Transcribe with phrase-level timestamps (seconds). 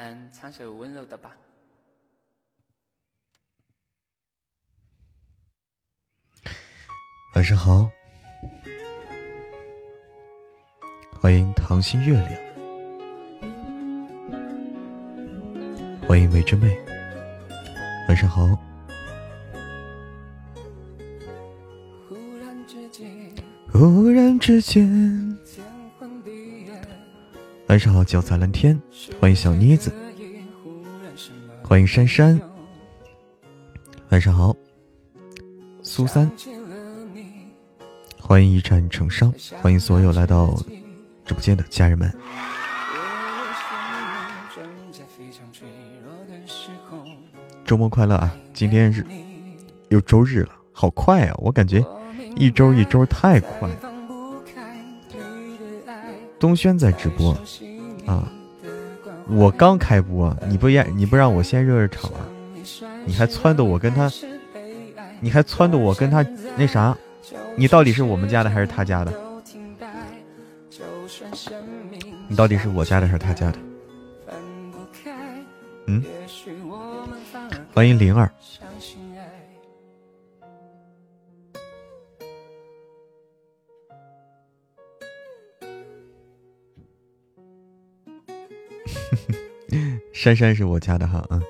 [0.00, 1.36] 嗯，唱首温柔的吧。
[7.34, 7.90] 晚上好，
[11.20, 12.30] 欢迎糖心月亮，
[16.06, 16.78] 欢迎美之妹，
[18.08, 18.46] 晚上好。
[23.72, 25.27] 忽然之间，
[27.68, 28.80] 晚上好，脚踩蓝天，
[29.20, 29.92] 欢迎小妮子，
[31.62, 32.40] 欢迎珊珊，
[34.08, 34.56] 晚上好，
[35.82, 36.30] 苏三。
[38.18, 40.54] 欢迎一战成伤，欢迎所有来到
[41.26, 42.10] 直播间的家人们。
[47.66, 48.34] 周末快乐啊！
[48.54, 49.04] 今天是
[49.90, 51.34] 又周日了，好快啊！
[51.36, 51.84] 我感觉
[52.34, 53.87] 一周一周太快了。
[56.38, 57.36] 东轩在直播
[58.06, 58.30] 啊，
[59.28, 62.20] 我刚开播，你不让你不让我先热热场啊？
[63.04, 64.10] 你还撺掇我跟他，
[65.20, 66.24] 你还撺掇我跟他
[66.56, 66.96] 那啥？
[67.56, 69.12] 你到底是我们家的还是他家的？
[72.28, 73.58] 你到底是我家的还是他家的？
[75.86, 76.04] 嗯，
[77.74, 78.30] 欢迎灵儿。
[90.20, 91.40] 珊珊是我家的哈，啊。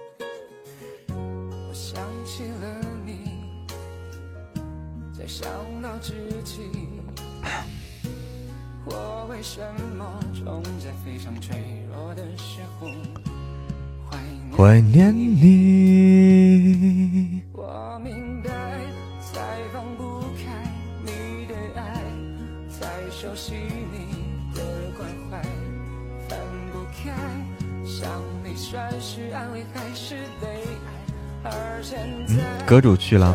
[14.54, 16.17] 怀念你。
[32.68, 33.34] 阁主去了，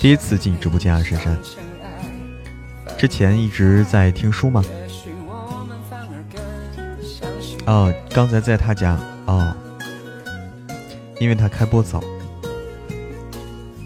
[0.00, 1.38] 第一次进直播间啊，珊珊。
[2.96, 4.64] 之前一直在听书吗？
[7.66, 9.54] 哦，刚才在他家哦，
[11.20, 12.02] 因为他开播早，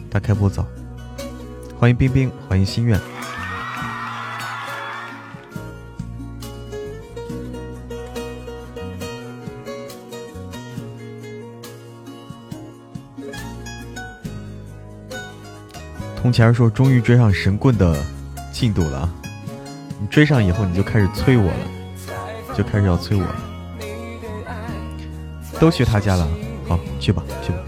[0.08, 0.64] 他开播早。
[1.76, 2.96] 欢迎冰冰，欢迎心愿。
[16.30, 18.00] 铜钱说：“终于追上神棍的
[18.52, 19.12] 进度了，
[20.00, 23.34] 你追上以后你就开始催我了，就开始要催我了。”
[25.58, 26.28] 都去他家了，
[26.68, 27.58] 好，去吧，去吧。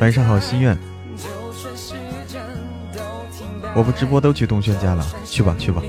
[0.00, 0.76] 晚上好，心愿。
[3.76, 5.80] 我不直播都去东轩家了，去吧，去吧，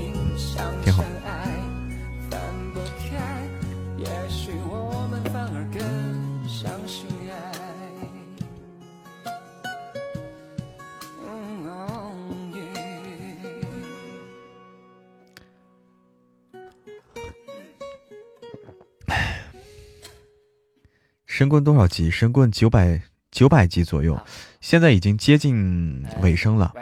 [21.36, 22.10] 神棍多少级？
[22.10, 24.18] 神棍九百九百级左右，
[24.62, 26.72] 现在已经接近尾声了。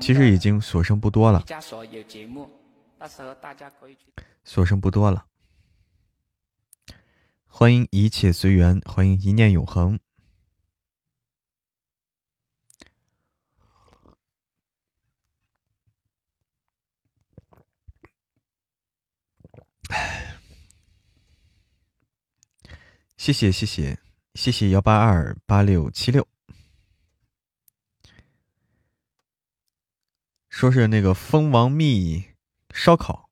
[0.00, 1.44] 其实已经所剩不多了。
[4.44, 5.24] 所剩不多了。
[7.48, 9.98] 欢迎一切随缘，欢迎一念永恒。
[23.16, 23.98] 谢谢谢谢
[24.34, 26.28] 谢谢幺八二八六七六，
[30.48, 32.26] 说是那个蜂王蜜
[32.72, 33.30] 烧烤，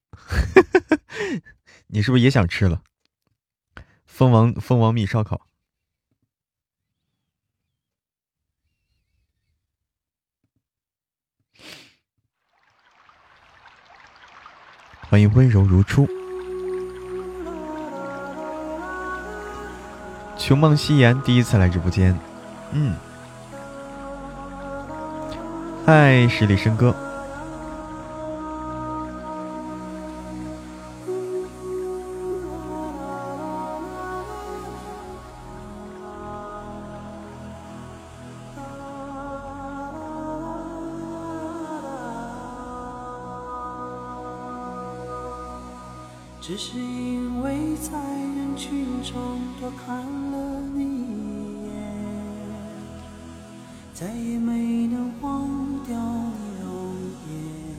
[1.88, 2.82] 你是不是也想吃了？
[4.06, 5.46] 蜂王蜂王蜜烧烤，
[15.02, 16.23] 欢迎温柔如初。
[20.46, 22.14] 琼梦夕颜第一次来直播间，
[22.72, 22.94] 嗯，
[25.86, 26.94] 嗨，十里笙歌。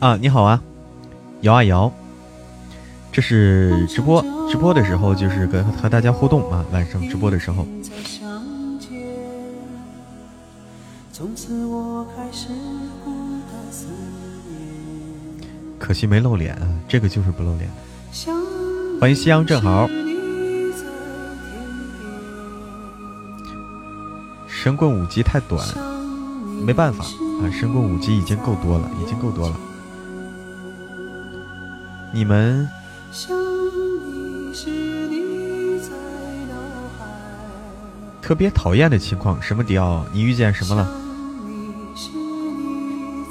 [0.06, 0.62] 啊，你好啊，
[1.42, 1.92] 摇啊摇，
[3.12, 7.66] 这是直播，直播的时候就是跟和大家互动啊，晚上直播的时候。
[15.80, 17.68] 可惜没露脸啊，这个就是不露脸。
[19.02, 19.88] 欢迎夕阳正好。
[24.48, 25.68] 神棍五级太短，
[26.64, 27.50] 没办法啊！
[27.52, 29.56] 神棍五级已经够多了，已经够多了。
[32.16, 32.66] 你们
[38.22, 40.06] 特别讨厌的情况，什么迪奥？
[40.14, 40.88] 你遇见什么了？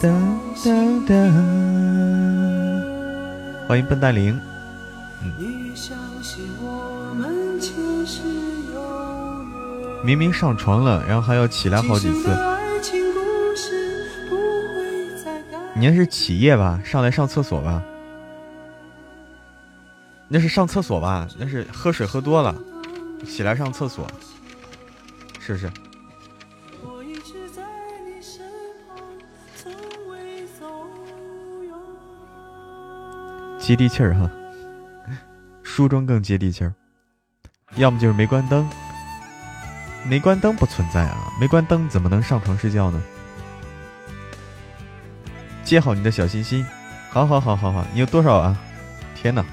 [0.03, 0.11] 哒
[0.63, 0.71] 哒
[1.09, 1.15] 哒！
[3.67, 4.39] 欢迎笨蛋灵。
[10.05, 12.29] 明明上床了，然后还要起来好几次。
[15.75, 16.79] 你那是起夜吧？
[16.85, 17.83] 上来上厕所吧？
[20.35, 21.29] 那是上厕所吧？
[21.39, 22.53] 那是喝水喝多了，
[23.25, 24.05] 起来上厕所，
[25.39, 25.71] 是不是？
[33.61, 34.29] 接地气儿哈，
[35.63, 36.75] 书中更接地气儿，
[37.77, 38.69] 要么就是没关灯。
[40.03, 41.33] 没关灯不存在啊！
[41.41, 43.01] 没关灯怎么能上床睡觉呢？
[45.63, 46.67] 接好你的小心心，
[47.09, 48.59] 好好好好好，你有多少啊？
[49.15, 49.47] 天哪，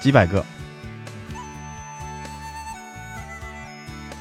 [0.00, 0.44] 几百个，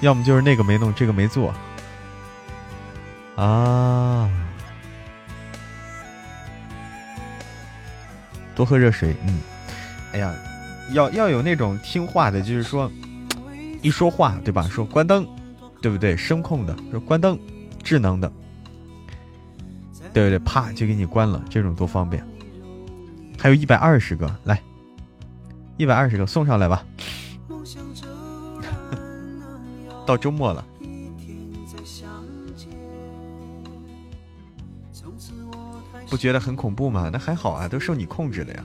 [0.01, 1.53] 要么就是那个没弄，这个没做
[3.35, 4.29] 啊！
[8.55, 9.39] 多喝热水，嗯，
[10.13, 10.33] 哎呀，
[10.91, 12.91] 要要有那种听话的，就是说。
[13.83, 14.63] 一说话，对吧？
[14.63, 15.25] 说关灯，
[15.83, 16.17] 对不对？
[16.17, 17.39] 声控的说关灯，
[17.83, 18.29] 智能的，
[20.11, 20.39] 对不对？
[20.39, 22.25] 啪就给你关了，这种多方便。
[23.39, 24.59] 还有一百二十个，来，
[25.77, 26.83] 一百二十个送上来吧。
[30.05, 30.65] 到周末了，
[36.09, 37.09] 不觉得很恐怖吗？
[37.11, 38.63] 那还好啊，都受你控制的呀。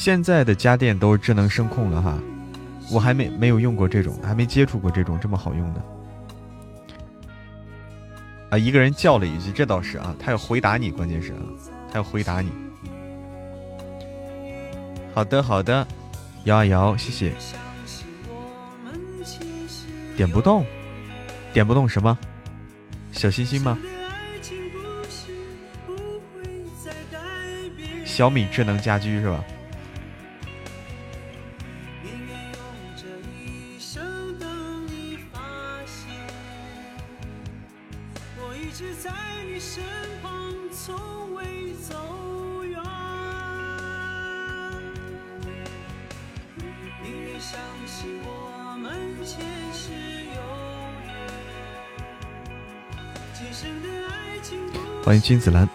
[0.00, 2.16] 现在的家电都是智能声控了哈，
[2.88, 5.82] 我还没没有用过这种，还没接触过这种这么好用的。
[8.50, 11.40] 啊，一个人叫了一句，这倒是啊，他要回答你，关键是啊，
[11.90, 12.52] 他要回答你。
[15.12, 15.84] 好的好的，
[16.44, 17.32] 摇啊摇，谢谢。
[20.16, 20.64] 点不动，
[21.52, 22.16] 点不动什么？
[23.10, 23.76] 小心心吗？
[28.04, 29.44] 小米智能家居是吧？
[55.08, 55.66] 欢迎君子兰。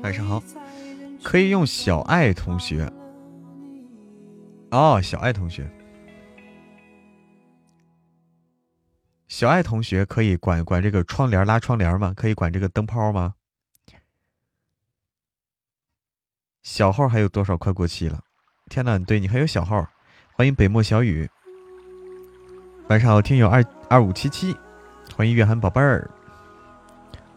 [0.00, 0.40] 晚上好，
[1.24, 2.88] 可以用小爱同学。
[4.70, 5.68] 哦，小爱同学。
[9.38, 12.12] 小爱同学可以管管这个窗帘拉窗帘吗？
[12.16, 13.36] 可以管这个灯泡吗？
[16.64, 18.18] 小号还有多少快过期了？
[18.68, 19.86] 天呐，对你还有小号，
[20.32, 21.30] 欢迎北漠小雨。
[22.88, 24.56] 晚上好，听友二二五七七，
[25.14, 26.10] 欢迎月涵宝贝儿。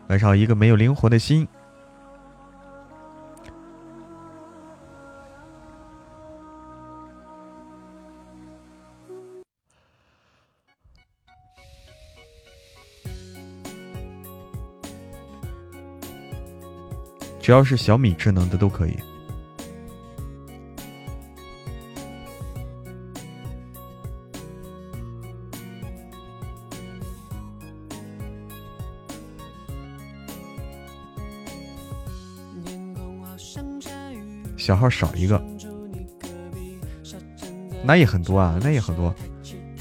[0.08, 1.48] 晚上好，一个没有灵魂的心。
[17.42, 18.96] 只要是小米智能的都可以。
[34.56, 35.44] 小号少一个，
[37.84, 39.14] 那也很多啊，那也很多。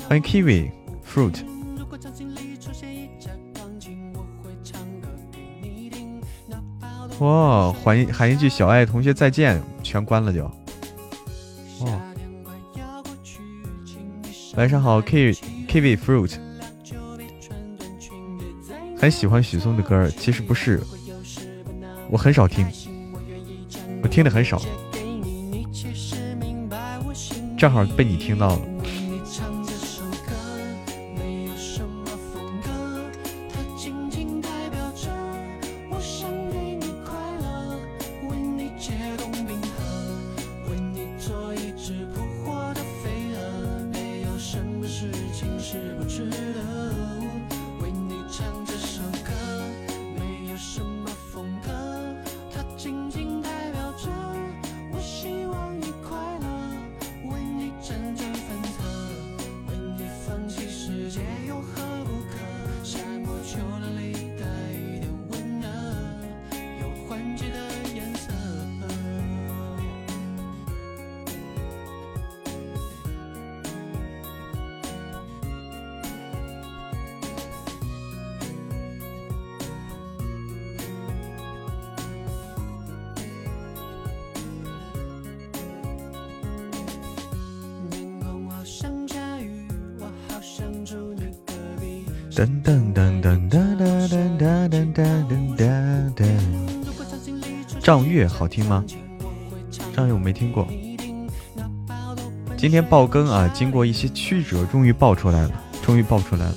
[0.09, 0.71] 欢迎 Kiwi
[1.07, 1.60] Fruit。
[7.20, 10.44] 哦，喊一喊一句小爱同学再见，全关了就。
[11.80, 12.00] 哦，
[14.56, 15.32] 晚上好，K
[15.68, 16.32] Kiwi Fruit。
[18.96, 20.82] 很喜欢许嵩的歌，其实不是，
[22.10, 22.66] 我很少听，
[24.02, 24.60] 我听的很少，
[27.58, 28.60] 正好被你听到了。
[61.61, 61.89] 好。
[92.40, 94.94] 噔噔噔噔噔噔噔
[96.14, 96.26] 噔
[97.82, 98.82] 张月好听吗？
[99.94, 100.66] 张月我没听过。
[102.56, 105.50] 今天爆更啊，经过一些曲折，终于爆出来了，
[105.82, 106.54] 终于爆出来了。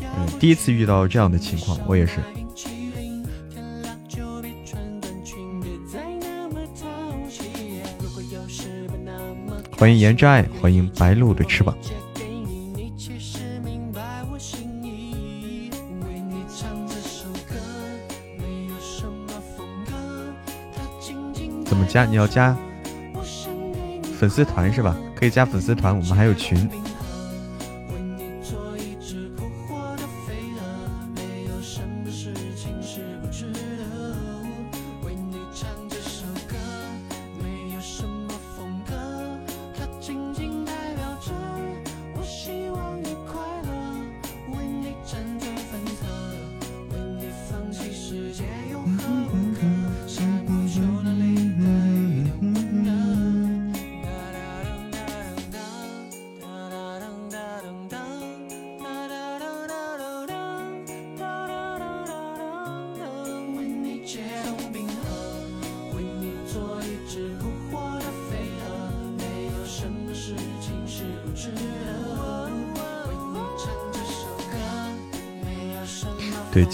[0.00, 2.18] 嗯，第一次遇到这样的情况，我也是。
[9.76, 11.75] 欢迎颜之爱，欢迎白鹿的翅膀。
[21.96, 22.54] 加你要加
[24.20, 24.94] 粉丝团是吧？
[25.14, 26.68] 可以加粉丝团，我们还有群。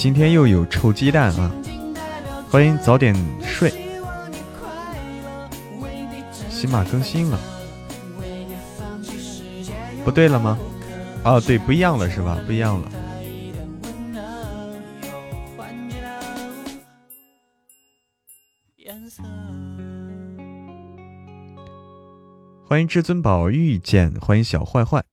[0.02, 1.48] 今天又有臭鸡蛋啊！
[2.50, 3.70] 欢迎早点睡。
[6.50, 7.38] 起码更新了，
[10.04, 10.58] 不对了吗？
[11.22, 12.36] 哦，对，不一样了是吧？
[12.44, 12.90] 不一样了。
[22.66, 25.04] 欢迎至尊宝遇见，欢迎小坏坏。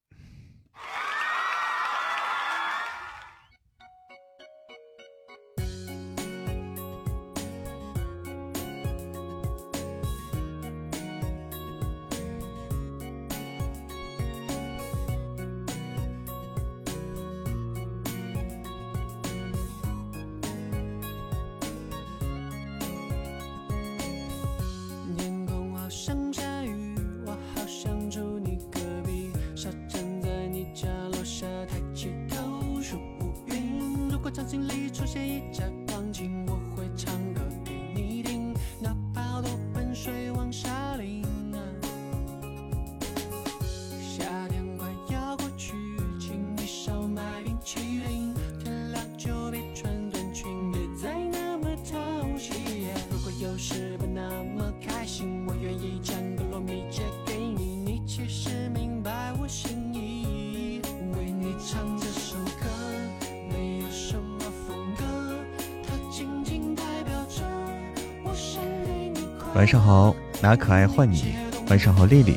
[70.49, 71.35] 拿可爱换你，
[71.67, 72.35] 晚上好，丽丽。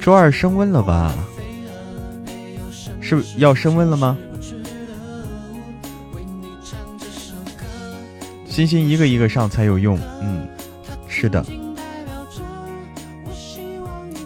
[0.00, 1.14] 周二升温了吧？
[3.02, 4.16] 是要升温了吗？
[8.48, 9.98] 星星一个一个上才有用。
[10.22, 10.48] 嗯，
[11.06, 11.44] 是的。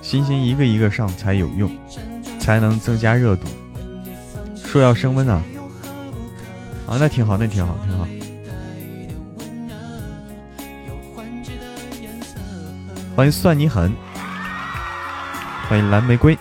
[0.01, 1.69] 星星一个一个上才有用，
[2.39, 3.49] 才能增加热度。
[4.65, 5.43] 说要升温啊！
[6.87, 8.07] 啊，那挺好，那挺好，挺好。
[13.15, 13.95] 欢迎算你狠，
[15.69, 16.37] 欢迎蓝玫瑰。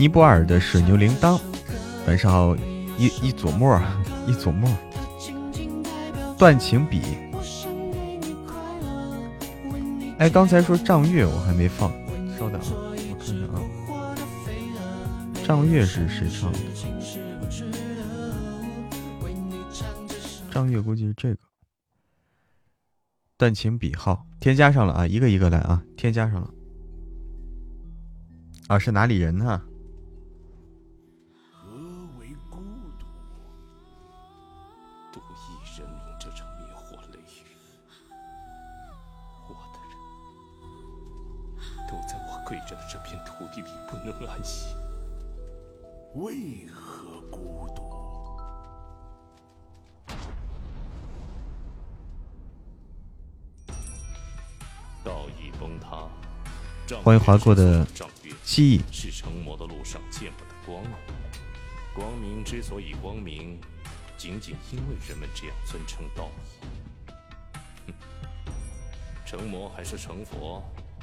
[0.00, 1.38] 尼泊尔的水牛铃铛。
[2.06, 2.56] 晚上好，
[2.96, 3.78] 一一撮沫，
[4.26, 4.66] 一撮沫。
[6.38, 7.02] 断情笔。
[10.16, 11.92] 哎，刚才说仗月，我还没放，
[12.38, 12.64] 稍等啊，
[13.10, 13.60] 我看看啊。
[15.46, 16.58] 仗月是谁唱的？
[20.50, 21.40] 仗月估计是这个。
[23.36, 26.48] 断情笔号添加上了啊，一个一个来啊，添加上了。
[28.68, 29.60] 啊，是哪里人呢？
[57.18, 57.86] 划过的
[58.44, 58.80] 记忆。
[58.92, 60.92] 是成魔的路上见不得光明。
[61.94, 63.58] 光明之所以光明，
[64.16, 67.12] 仅仅因为人们这样尊称道义。
[67.86, 67.92] 哼，
[69.26, 70.62] 成魔还是成佛，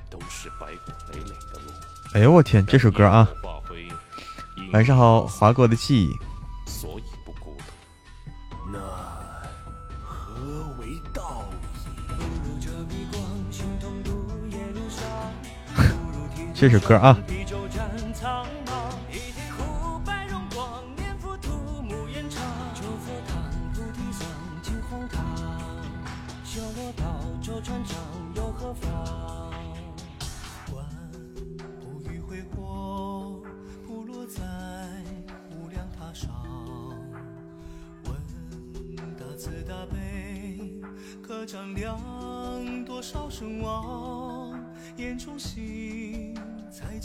[0.10, 1.72] 都是白骨累累的路。
[2.14, 3.28] 哎呦我天，这首歌啊！
[4.72, 6.12] 晚上好，划过的记忆。
[6.66, 7.04] 所以
[16.60, 17.16] 这首歌啊。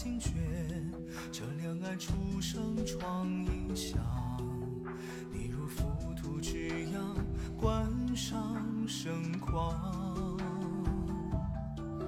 [0.02, 0.32] 惊觉，
[1.30, 4.00] 这两岸初生创影响。
[5.30, 5.84] 你如浮
[6.20, 7.16] 屠之样，
[7.56, 10.36] 冠上盛况。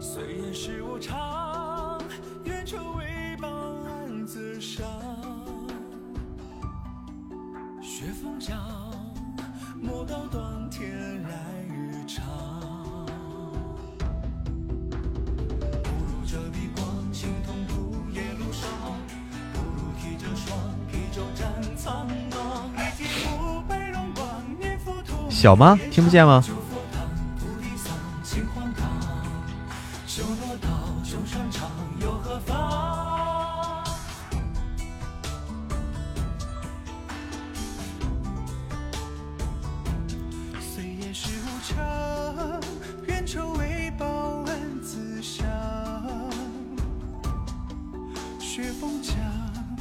[0.01, 2.03] 岁月是无常，
[2.45, 4.85] 愿成为报案自伤。
[7.81, 8.59] 雪风将，
[9.81, 11.64] 莫道断天来。
[25.45, 25.79] 小吗？
[25.91, 26.43] 听不见吗？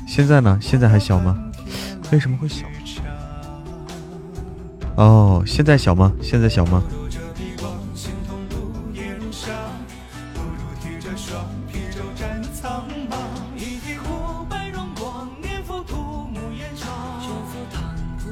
[0.05, 0.59] 现在呢？
[0.61, 1.37] 现在还小吗？
[2.11, 2.65] 为什么会小？
[4.95, 6.13] 哦，现在小吗？
[6.21, 6.83] 现在小吗？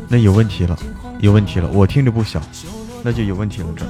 [0.08, 0.78] 那有问题了，
[1.22, 2.42] 有问题了，我听着不小，
[3.04, 3.86] 那就有问题了，这。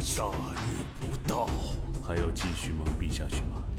[0.00, 0.24] 杀
[0.66, 1.48] 你不到，
[2.06, 3.62] 还要继续蒙蔽下去吗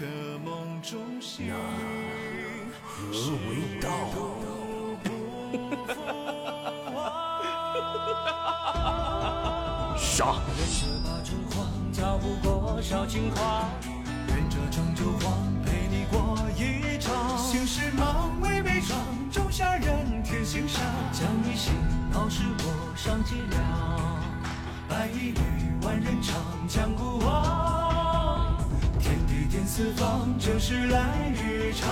[0.00, 0.06] 宴客
[0.42, 1.52] 梦中醒，
[2.82, 3.10] 何
[3.48, 3.90] 为道？
[9.98, 10.36] 杀！
[11.94, 13.68] 逃不过少情话，
[14.28, 15.36] 愿这终究荒，
[15.66, 17.36] 陪你过一场。
[17.36, 18.94] 心事忙，未悲怆，
[19.30, 20.82] 种下人天心上，
[21.12, 21.74] 将你心
[22.10, 23.62] 闹事我上计量。
[24.88, 28.09] 白衣女，万人唱，将古往。
[29.50, 31.88] 天四方，正是来日长。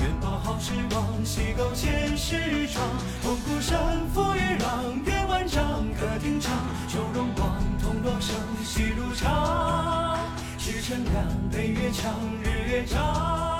[0.00, 2.84] 愿把好时光，洗够前世妆。
[3.22, 3.78] 痛哭声，
[4.12, 6.52] 风雨浪，月万丈，歌听唱，
[6.88, 7.62] 酒荣光。
[7.80, 8.34] 同落生
[8.64, 10.18] 喜如常，
[10.58, 13.53] 赤诚亮，北月长，日月长。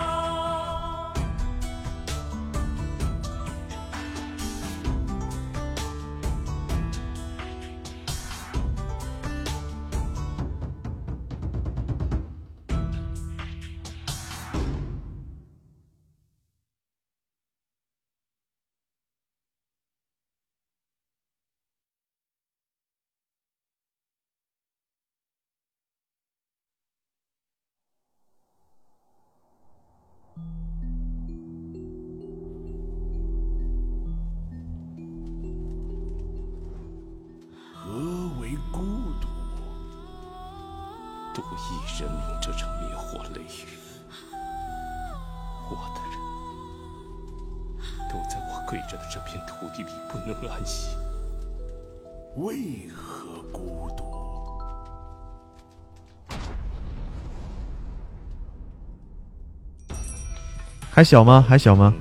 [60.94, 61.42] 还小吗？
[61.42, 61.92] 还小吗？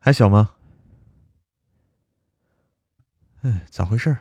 [0.00, 0.56] 还小吗？
[3.42, 4.16] 哎，咋回事？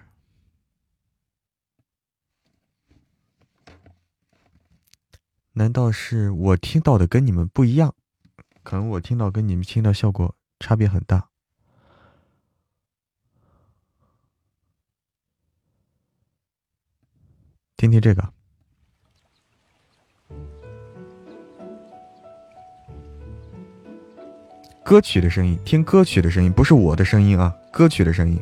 [5.54, 7.96] 难道是我听到的跟你们不一样？
[8.62, 11.32] 可能我听到跟你们听到效果差别很大。
[17.76, 18.32] 听听这个
[24.88, 28.40] 歌曲的声音，听歌曲的声音，不是我的声音啊，歌曲的声音。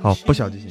[0.00, 0.70] 好，不小就行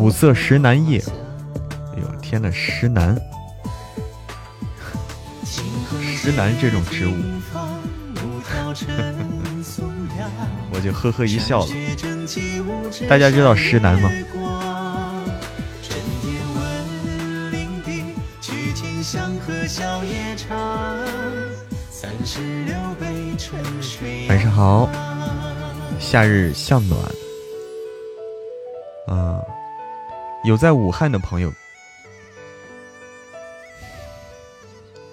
[0.00, 0.98] 五色石楠叶，
[1.94, 3.20] 哎呦天呐，石楠，
[6.00, 7.12] 石楠这种植物，
[10.72, 11.72] 我就呵呵一笑了。
[13.06, 14.10] 大家知道石楠吗？
[24.30, 24.88] 晚上好，
[25.98, 26.98] 夏日向暖。
[30.50, 31.52] 有在武汉的朋友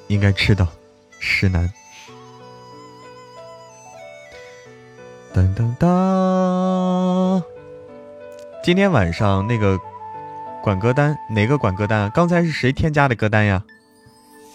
[0.07, 0.67] 应该知道
[1.19, 1.71] 石楠。
[5.35, 7.43] 噔噔噔，
[8.63, 9.79] 今天晚上那个
[10.63, 12.11] 管歌单哪个管歌单啊？
[12.15, 13.63] 刚才是谁添加的歌单呀？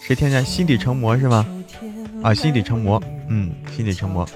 [0.01, 0.41] 谁添加？
[0.41, 1.45] 心底成魔是吗？
[2.21, 4.27] 啊，心底成魔，嗯，心底成魔，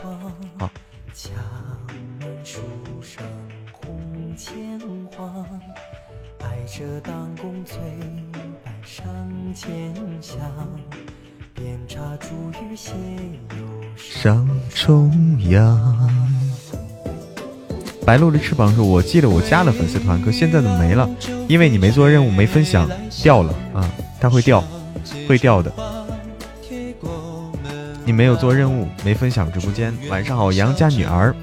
[0.58, 0.70] 好。
[13.96, 16.12] 上重阳。
[18.06, 21.10] 白鹿的翅膀是：“我记得我加了粉丝团，可现在怎么没了？
[21.48, 22.88] 因为你没做任务，没分享，
[23.24, 23.90] 掉了啊！
[24.22, 24.64] 它会掉，
[25.28, 25.74] 会掉的。
[28.06, 29.92] 你没有做任务，没分享直播间。
[30.12, 31.36] 晚上好，杨家女儿。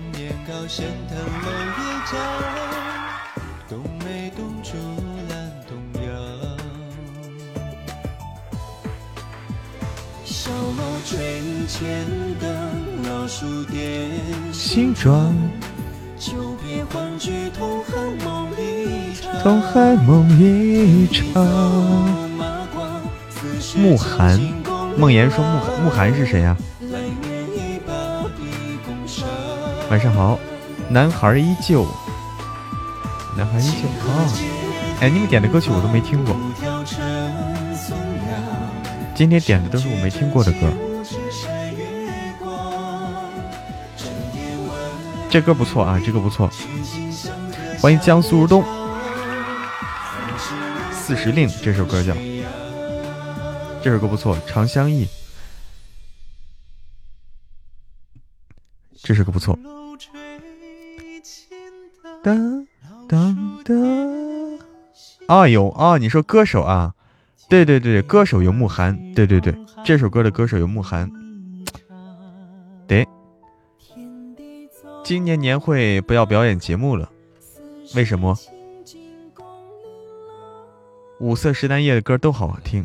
[14.53, 15.35] 形状。
[19.43, 21.45] 东海梦一场。
[23.77, 24.41] 慕寒，
[24.97, 26.57] 梦言说慕慕寒是谁呀？
[29.91, 30.39] 晚上好，
[30.89, 31.87] 男孩依旧，
[33.37, 34.97] 男孩依旧哦。
[35.01, 36.35] 哎，你们点的歌曲我都没听过，
[39.15, 40.73] 今天点的都是我没听过的歌。
[45.35, 46.49] 这歌不错啊，这歌不错。
[47.81, 48.65] 欢迎江苏如东，
[50.93, 52.15] 四时令这首歌叫，
[53.83, 55.09] 这首歌不错，长相忆，
[59.03, 59.59] 这首歌不错。
[62.23, 62.65] 当
[63.09, 63.77] 当当，
[65.27, 66.95] 啊有啊，你说歌手啊？
[67.49, 69.53] 对对对，歌手有慕寒，对对对，
[69.85, 71.24] 这首歌的歌手有慕寒。
[75.05, 77.13] 今年年会不要表演节目了，
[77.95, 78.35] 为什么？
[81.21, 82.83] 五色石楠叶的歌都好好听。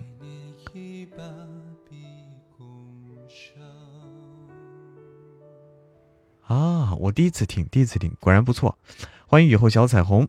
[6.42, 8.78] 啊，我第一次听，第一次听，果然不错。
[9.26, 10.28] 欢迎雨后小彩虹。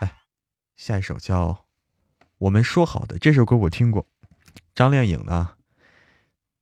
[0.00, 0.10] 来，
[0.76, 1.48] 下一首叫
[2.38, 4.06] 《我们说好的》这首歌我听过，
[4.74, 5.56] 张靓颖的，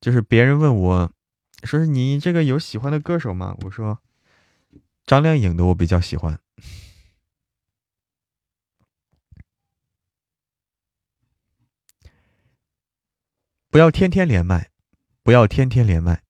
[0.00, 1.12] 就是别人问我。
[1.64, 3.56] 说是你这个有喜欢的歌手吗？
[3.62, 4.00] 我说
[5.06, 6.38] 张靓颖的我比较喜欢。
[13.70, 14.70] 不要天天连麦，
[15.22, 16.23] 不要天天连麦。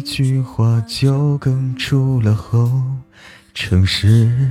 [0.00, 2.72] 一句话就哽出了喉。
[3.52, 4.50] 城市，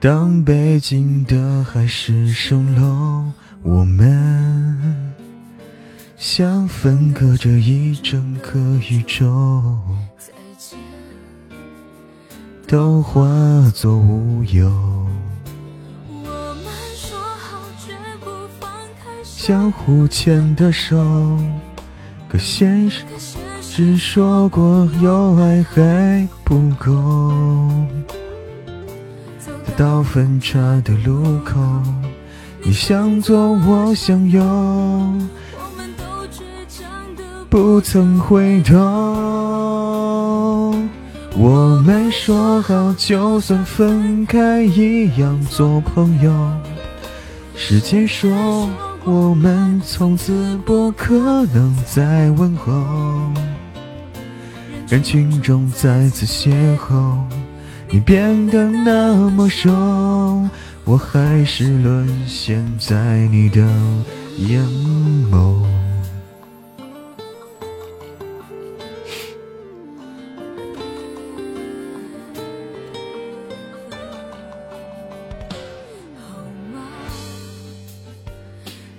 [0.00, 3.30] 当北京的海市蜃楼，
[3.62, 5.14] 我们
[6.16, 8.58] 像分隔着一整个
[8.90, 9.78] 宇宙，
[12.66, 13.24] 都化
[13.72, 15.06] 作乌有。
[19.22, 21.38] 相互牵的手，
[22.28, 23.04] 可现实
[23.76, 27.30] 只说过有爱还不够。
[29.76, 31.60] 到分岔的路口，
[32.62, 34.42] 你向左，我向右，
[37.50, 38.74] 不曾回头。
[41.36, 46.32] 我们说好，就算分开，一样做朋友。
[47.54, 48.70] 时间说。
[49.08, 51.14] 我们从此不可
[51.54, 52.72] 能再问候，
[54.88, 57.18] 人群中再次邂逅，
[57.90, 59.68] 你变得那么瘦，
[60.84, 63.60] 我还是沦陷在你的
[64.38, 64.64] 眼
[65.30, 65.60] 眸。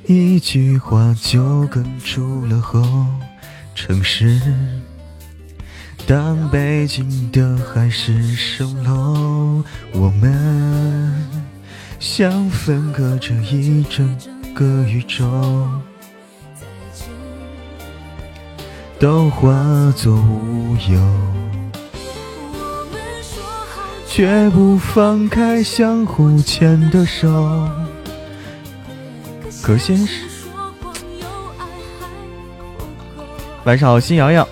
[0.06, 2.84] 一句话就哽出了喉。
[3.73, 4.41] 城市，
[6.07, 11.27] 当北京的海市蜃楼，我们
[11.99, 14.17] 像分隔着一整
[14.55, 15.25] 个宇宙，
[18.97, 19.51] 都化
[19.97, 20.97] 作乌有。
[24.07, 27.69] 绝不放开相互牵的手。
[29.61, 30.23] 可现实。
[33.65, 34.47] 晚上好，新瑶瑶。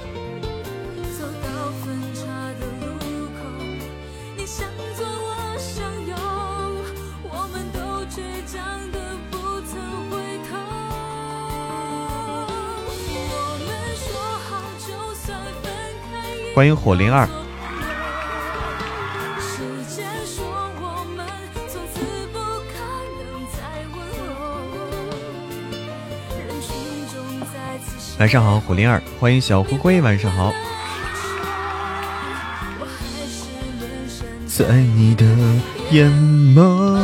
[16.55, 17.27] 欢迎火灵儿。
[28.17, 30.01] 晚上好，虎灵儿，欢迎小灰灰。
[30.01, 30.53] 晚上好，
[34.47, 35.25] 在你的
[35.91, 36.94] 眼眸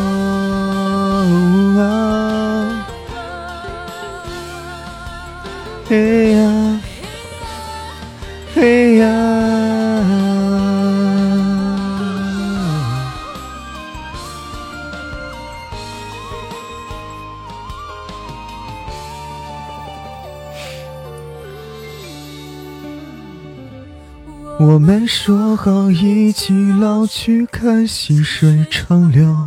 [25.23, 29.37] 说好一起老去，看细水长流，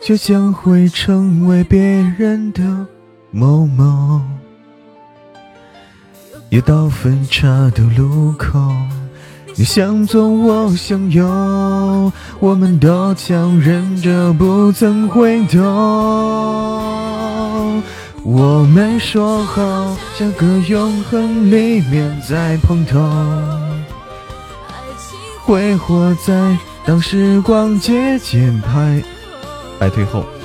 [0.00, 1.78] 却将会成为别
[2.16, 2.86] 人的
[3.30, 4.22] 某某。
[6.48, 8.74] 一到分岔的路口，
[9.56, 15.60] 你向左，我向右，我们都强忍着不曾回头。
[18.24, 22.98] 我们说好，下个永恒里面再碰头，
[25.44, 29.02] 会活在当时光节节拍
[29.78, 30.24] 摆退后。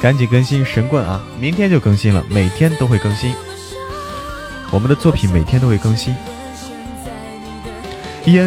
[0.00, 1.20] 赶紧更新神棍啊！
[1.40, 3.34] 明天就更新了，每天都会更新。
[4.70, 6.14] 我们的作品每天都会更新。
[8.26, 8.46] 眼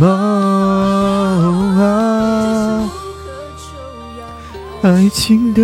[0.00, 0.06] 眸
[1.80, 2.90] 啊，
[4.82, 5.62] 爱情的。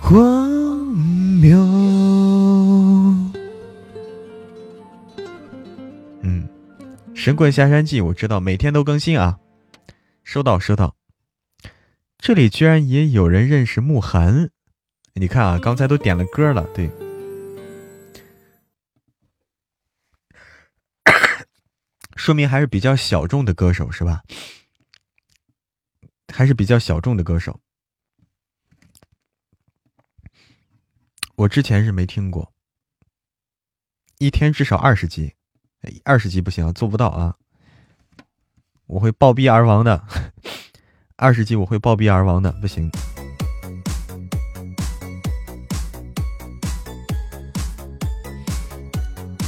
[0.00, 0.47] 荒
[7.28, 9.38] 神棍下山记我知道，每天都更新啊。
[10.24, 10.96] 收到，收到。
[12.16, 14.48] 这里居然也有人认识慕寒，
[15.12, 16.90] 你看啊，刚才都点了歌了，对，
[22.16, 24.22] 说明还是比较小众的歌手是吧？
[26.32, 27.60] 还是比较小众的歌手。
[31.34, 32.54] 我之前是没听过，
[34.16, 35.34] 一天至少二十集，
[36.04, 37.34] 二十级不行，做不到啊！
[38.86, 40.02] 我会暴毙而亡的，
[41.16, 42.90] 二十级我会暴毙而亡的，不行。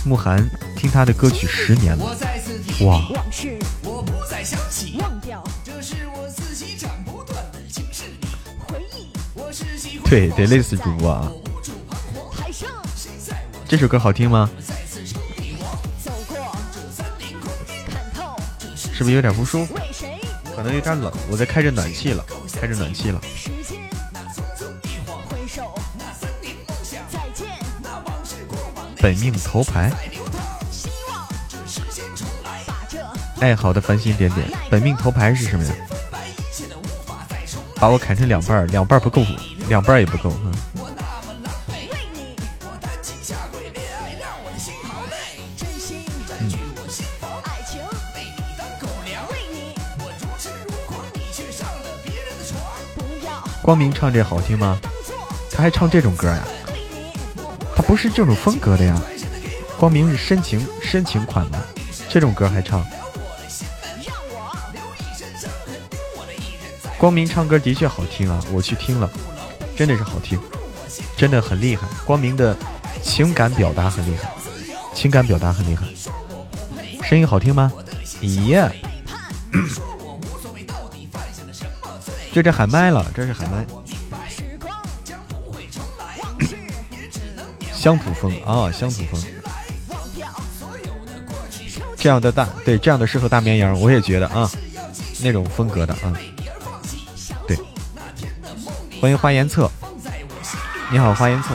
[0.04, 2.04] 慕寒，听他的歌曲十年了，
[2.84, 3.02] 哇！
[10.08, 11.30] 对，得累死主播啊！
[13.68, 14.50] 这首歌好听吗？
[19.00, 19.74] 是不是有点不舒服？
[20.54, 22.22] 可能有点冷，我在开着暖气了，
[22.60, 23.18] 开着暖气了。
[29.00, 29.90] 本命头牌，
[33.40, 35.72] 哎，好的，繁星点点，本命头牌是什么呀？
[37.76, 39.24] 把我砍成两半，两半不够，
[39.66, 40.52] 两半也不够，嗯。
[53.70, 54.80] 光明唱这好听吗？
[55.52, 56.42] 他还唱这种歌呀？
[57.76, 59.00] 他不是这种风格的呀。
[59.78, 61.59] 光明是深情深情款的，
[62.09, 62.85] 这种歌还唱。
[66.98, 69.09] 光明唱歌的确好听啊，我去听了，
[69.76, 70.37] 真的是好听，
[71.16, 71.87] 真的很厉害。
[72.04, 72.56] 光明的
[73.00, 74.33] 情感表达很厉害，
[74.92, 75.87] 情感表达很厉害。
[77.04, 77.72] 声音好听吗？
[78.20, 78.68] 咦。
[82.32, 83.66] 这喊麦了，这是喊麦。
[87.72, 89.22] 乡土风啊，乡土风。
[91.96, 94.50] 这样的大对，这样的适合大绵羊，我也觉得啊，
[95.22, 96.16] 那种风格的啊。
[97.46, 97.58] 对，
[99.00, 99.70] 欢迎花颜策，
[100.90, 101.48] 你好，花颜策。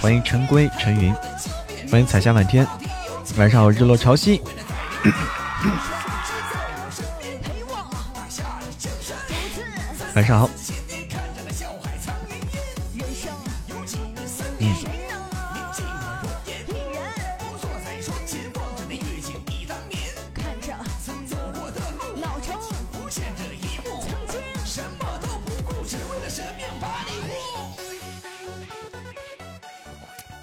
[0.00, 1.14] 欢迎陈归陈云，
[1.90, 2.66] 欢迎彩霞满天，
[3.36, 4.40] 晚上好，日落潮汐。
[10.14, 10.50] 晚上好。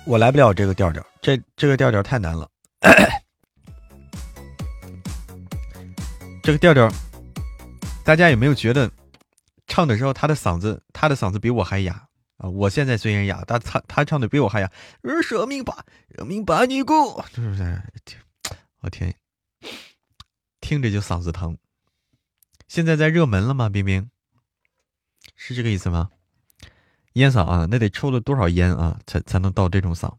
[0.04, 2.46] 我来不了这个调调，这这个调调太难了。
[6.44, 6.92] 这个调调，
[8.04, 8.92] 大家有没有觉得？
[9.68, 12.50] 唱的时候，他的嗓子，他的嗓子比我还哑啊！
[12.50, 14.72] 我现在虽然哑，但他他唱的比我还哑。
[15.22, 15.86] 舍命吧，
[16.18, 16.94] 舍命把你顾，
[17.34, 17.82] 是不是？
[18.82, 19.16] 我天，
[20.60, 21.58] 听着就嗓子疼。
[22.68, 23.70] 现在在热门了吗？
[23.70, 24.10] 冰冰，
[25.36, 26.10] 是这个意思吗？
[27.14, 30.18] 烟嗓啊，那得抽了多少烟啊，才才能到这种嗓？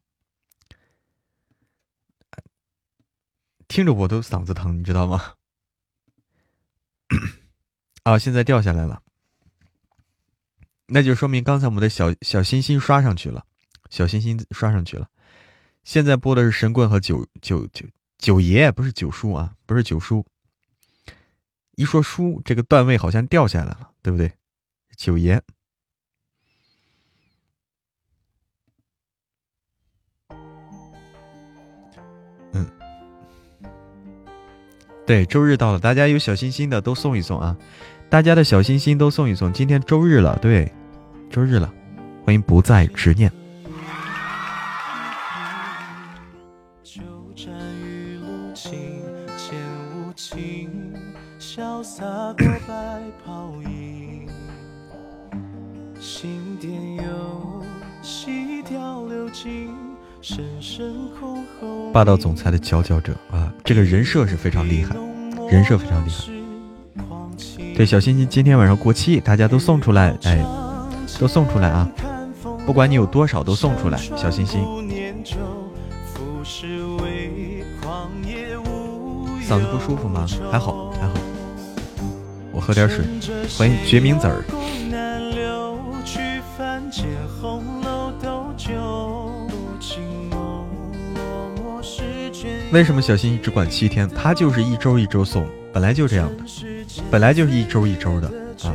[3.67, 5.35] 听着我都嗓子疼，你知道吗？
[8.05, 9.03] 啊，现在掉下来了。
[10.87, 13.45] 那就说明刚才我们的小小心心刷上去了，
[13.89, 15.09] 小心心刷上去了。
[15.85, 17.87] 现在播的是神棍和九九九
[18.19, 20.25] 九爷，不是九叔啊，不是九叔。
[21.77, 24.31] 一说叔，这个段位好像掉下来了，对不对？
[24.97, 25.43] 九爷，
[35.05, 37.57] 对，周日到了，大家有小心心的都送一送啊！
[38.09, 39.53] 大家的小心心都送一送。
[39.53, 40.73] 今天周日了，对，
[41.31, 41.73] 周日了，
[42.25, 43.31] 欢迎不再执念。
[61.93, 64.97] 霸道总裁的佼佼者啊，这个人设是非常厉害，
[65.51, 66.33] 人设非常厉害。
[67.75, 70.45] 对，小心心今天晚上过期，大家都送出来，哎，
[71.19, 71.89] 都送出来啊！
[72.65, 74.61] 不管你有多少，都送出来，小心心。
[79.49, 80.27] 嗓子不舒服吗？
[80.51, 81.15] 还好，还好。
[82.53, 83.05] 我喝点水。
[83.59, 84.45] 欢迎决明子儿。
[92.73, 94.09] 为什么小新只管七天？
[94.09, 96.45] 他就是一周一周送，本来就这样的，
[97.11, 98.29] 本来就是一周一周的
[98.65, 98.75] 啊，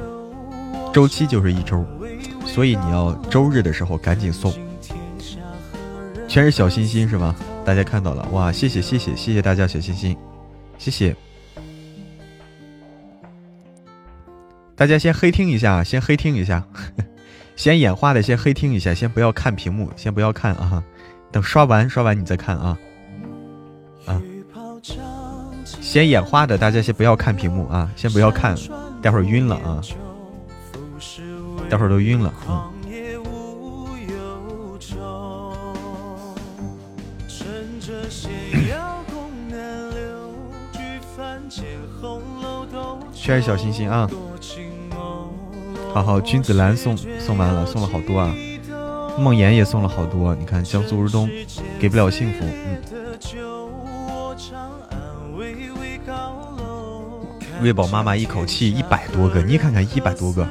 [0.93, 1.83] 周期就是一周，
[2.45, 4.53] 所以你要周日的时候赶紧送，
[6.27, 7.35] 全是小心心是吗？
[7.65, 10.15] 大家看到了哇，谢谢谢谢谢谢大家小心心，
[10.77, 11.15] 谢谢，
[14.75, 16.63] 大家先黑听一下，先黑听一下，
[17.57, 20.83] 先眼花的先黑听一下，先不要看屏幕，先不要看啊，
[21.31, 22.55] 等刷完刷完你再看。
[22.55, 22.77] 啊，
[25.87, 28.53] 先眼花的大家先不要看屏幕啊，先不要看，
[29.01, 29.81] 待会儿晕了啊，
[31.69, 32.67] 待会儿都晕了啊。
[43.13, 44.09] 全是小心心啊！
[45.93, 48.35] 好好，君子兰送送完了，送了好多啊。
[49.17, 51.29] 梦妍也送了好多，你看江苏如东
[51.79, 53.06] 给不了幸福，嗯。
[57.61, 60.47] 喂饱妈妈一口气一百多个，你看看一百多个，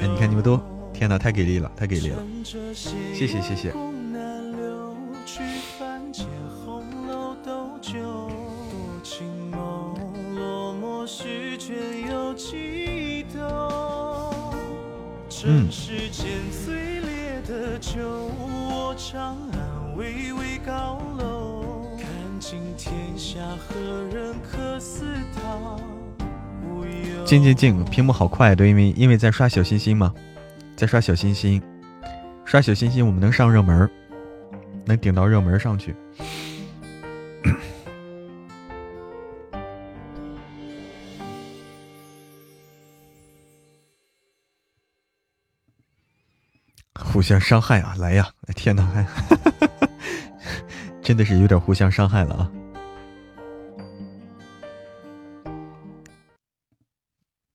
[0.00, 0.58] 哎，你看你们都，
[0.92, 3.72] 天哪，太给力了，太给力了，谢谢谢谢。
[15.44, 15.68] 嗯。
[22.52, 23.80] 今天下何
[24.14, 25.40] 人可似他
[27.24, 30.12] 静静静，屏幕好快，都因为因为在刷小心心嘛，
[30.76, 31.62] 在刷小心心，
[32.44, 33.90] 刷小心心，我们能上热门，
[34.84, 35.96] 能顶到热门上去。
[47.02, 48.28] 互相伤害啊，来呀！
[48.54, 49.06] 天哪，还
[51.02, 52.52] 真的是有点互相伤害了啊。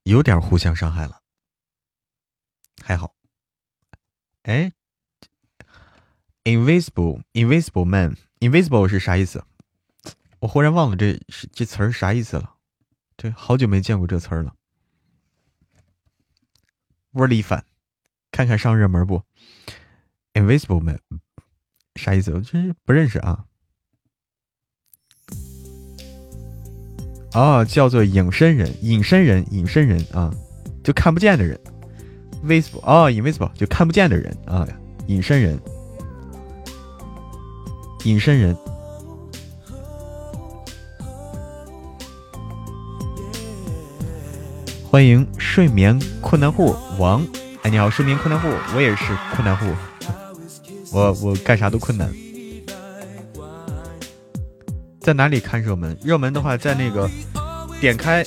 [0.04, 1.22] 有点互相伤害了，
[2.82, 3.14] 还好。
[4.44, 4.72] 哎
[6.46, 9.44] ，invisible，invisible man，invisible 是啥意思？
[10.40, 11.20] 我忽然忘了这
[11.52, 12.56] 这词儿啥意思了。
[13.18, 14.56] 对，好久没见过这词儿了。
[17.12, 17.66] 窝里反，
[18.32, 19.24] 看看上热门不
[20.34, 21.02] ？invisible man
[21.98, 22.32] 啥意思？
[22.32, 23.44] 我真是不认识啊。
[27.34, 30.34] 哦，叫做隐身人，隐身人，隐身人啊，
[30.84, 31.60] 就看不见的人
[32.44, 34.68] ，visible，哦，invisible，就看不见的人啊，
[35.08, 35.60] 隐身人，
[38.06, 38.58] 隐身人，
[44.90, 47.24] 欢迎睡眠困难户王，
[47.62, 49.66] 哎，你好，睡眠困难户，我也是困难户，
[50.98, 52.12] 我我干啥都困难。
[55.00, 55.96] 在哪里看热门？
[56.04, 57.10] 热门的话，在那个
[57.80, 58.26] 点开，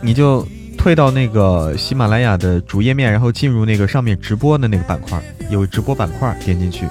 [0.00, 0.46] 你就
[0.76, 6.86] 退到那个喜马拉雅的主页面，然后进入那个上面直播的那个板块，有直播板块，点进去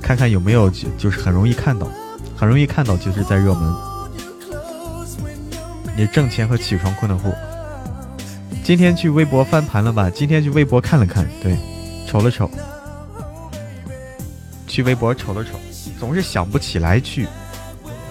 [0.00, 1.86] 看看有没有，就就是很容易看到，
[2.34, 3.74] 很容易看到，就是在热门。
[5.96, 7.32] 你挣钱和起床困难户，
[8.64, 10.08] 今天去微博翻盘了吧？
[10.08, 11.56] 今天去微博看了看，对，
[12.06, 12.48] 瞅了瞅。
[14.68, 15.50] 去微博瞅了瞅，
[15.98, 17.26] 总是想不起来去，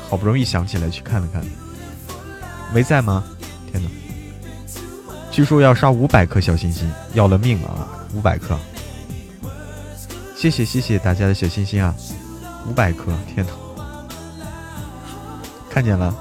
[0.10, 1.42] 好不容易想起来去看了看，
[2.74, 3.24] 没在吗？
[3.72, 3.90] 天哪！
[5.32, 7.88] 据说要刷五百颗小心心，要了命了啊！
[8.14, 8.60] 五百颗，
[10.36, 11.96] 谢谢谢谢大家的小心心啊！
[12.68, 13.52] 五百颗，天哪！
[15.70, 16.14] 看见了？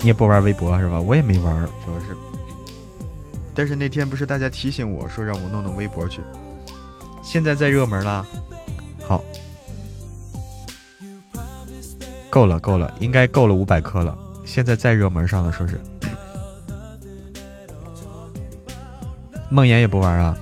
[0.00, 1.00] 你也不玩微博是吧？
[1.00, 2.16] 我也没玩，主要是。
[3.54, 6.22] 但是那天不是大家提醒我说让我弄弄微博去，
[7.22, 8.26] 现在在热门了。
[9.06, 9.22] 好，
[12.30, 14.16] 够了够了，应该够了五百颗了。
[14.44, 15.78] 现在在热门上了，说是。
[19.50, 20.36] 梦魇也不玩啊？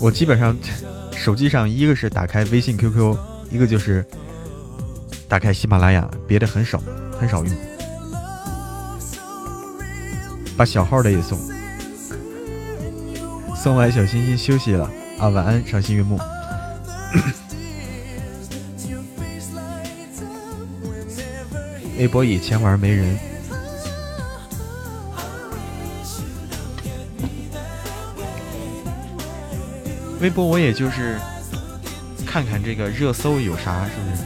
[0.00, 0.56] 我基本上
[1.12, 3.16] 手机上一个是打开微信、QQ，
[3.50, 4.06] 一个就是
[5.28, 6.80] 打开喜马拉雅，别的很少
[7.18, 7.52] 很少用。
[10.56, 11.38] 把小号的也送，
[13.54, 16.18] 送完小心心休息了啊，晚安，赏心悦目。
[21.98, 23.18] 微博以前玩没人。
[30.20, 31.18] 微博我也就是
[32.24, 34.22] 看看这个热搜有啥，是不是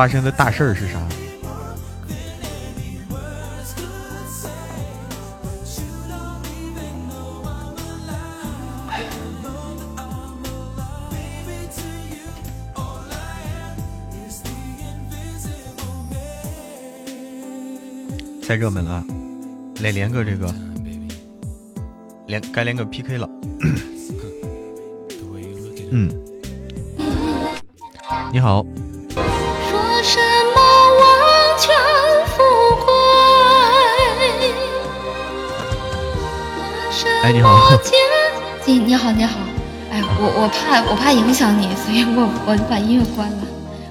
[0.00, 0.98] 发生的大事儿是啥？
[18.42, 19.04] 太热门了，
[19.82, 20.50] 来连个这个，
[22.26, 23.28] 连该连个 PK 了。
[25.90, 26.08] 嗯，
[28.32, 28.64] 你好。
[37.22, 37.58] 哎，你好。
[38.66, 39.38] 你你好你好，
[39.90, 43.38] 哎，我我怕我怕影响你，所以我我就把音乐关了。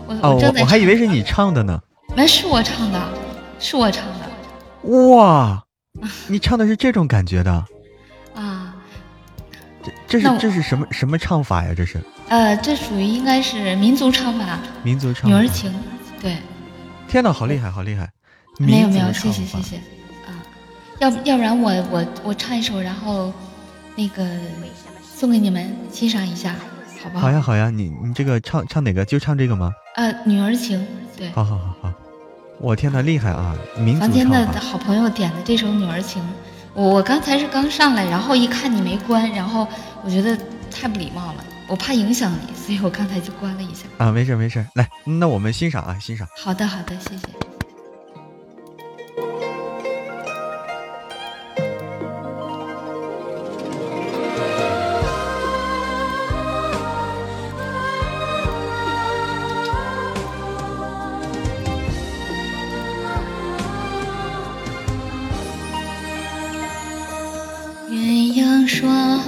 [0.07, 0.61] 我我正在。
[0.61, 1.79] 我还以为是你唱的呢。
[2.15, 2.99] 没是我唱的，
[3.59, 5.15] 是我唱的。
[5.15, 5.63] 哇，
[6.27, 7.51] 你唱的是这种感觉的。
[8.33, 8.73] 啊
[9.83, 11.73] 这这是这是什么什么唱法呀？
[11.75, 11.99] 这是
[12.29, 15.73] 呃，这属于应该是民族唱法，民族唱女儿情，
[16.21, 16.37] 对。
[17.07, 18.09] 天哪，好厉害，好厉害！
[18.57, 19.81] 没有没有，谢谢谢谢啊！
[20.99, 23.33] 要不要不然我我我唱一首，然后
[23.95, 24.25] 那个
[25.01, 26.55] 送给你们欣赏一下，
[27.01, 27.21] 好不好？
[27.21, 29.05] 好呀好呀，你你这个唱唱哪个？
[29.05, 29.71] 就唱这个吗？
[29.95, 30.85] 呃，女儿情，
[31.15, 31.29] 对。
[31.31, 31.93] 好好好好，
[32.59, 33.55] 我天呐，厉害啊！
[33.77, 36.21] 民族房间的好朋友点的这首女儿情。
[36.73, 39.67] 我我刚才是刚上来，然后一看你没关，然后
[40.03, 40.37] 我觉得
[40.69, 43.85] 太不礼貌了，我怕影响你，所以我刚才就关了一下。
[43.97, 46.27] 啊，没事没事，来，那我们欣赏啊，欣赏。
[46.37, 47.48] 好的好的，谢谢。
[68.79, 69.19] 说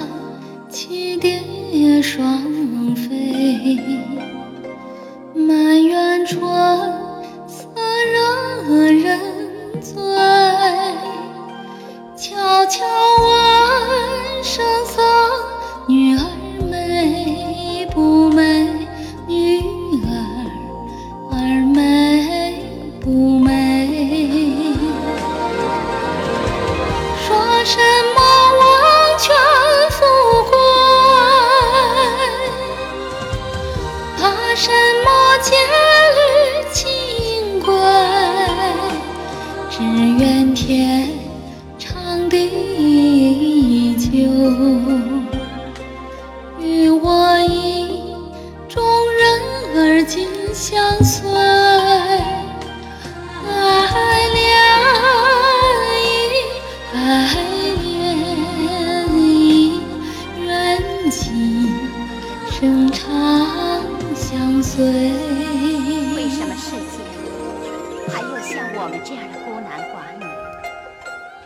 [69.12, 70.24] 这样的孤男寡女，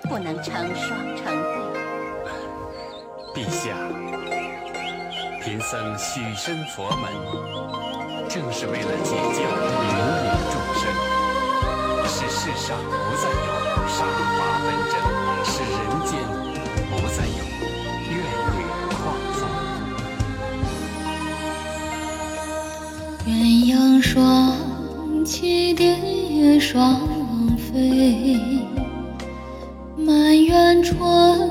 [0.08, 0.88] 不能成双
[1.18, 1.26] 成
[3.34, 3.42] 对？
[3.44, 3.74] 陛下，
[5.44, 7.10] 贫僧许身佛门，
[8.30, 9.50] 正是为了解救流
[9.82, 10.94] 离众生，
[12.06, 13.50] 使世上不再有
[13.88, 14.06] 杀
[14.38, 14.94] 伐纷争，
[15.44, 15.74] 使人
[16.06, 16.14] 间
[16.92, 17.42] 不再有
[18.12, 18.14] 怨
[18.54, 18.62] 女
[18.92, 18.96] 狂
[19.34, 19.36] 妇。
[23.26, 23.34] 鸳
[23.74, 24.14] 鸯双
[25.26, 27.02] 栖蝶双，
[29.98, 31.45] 满园春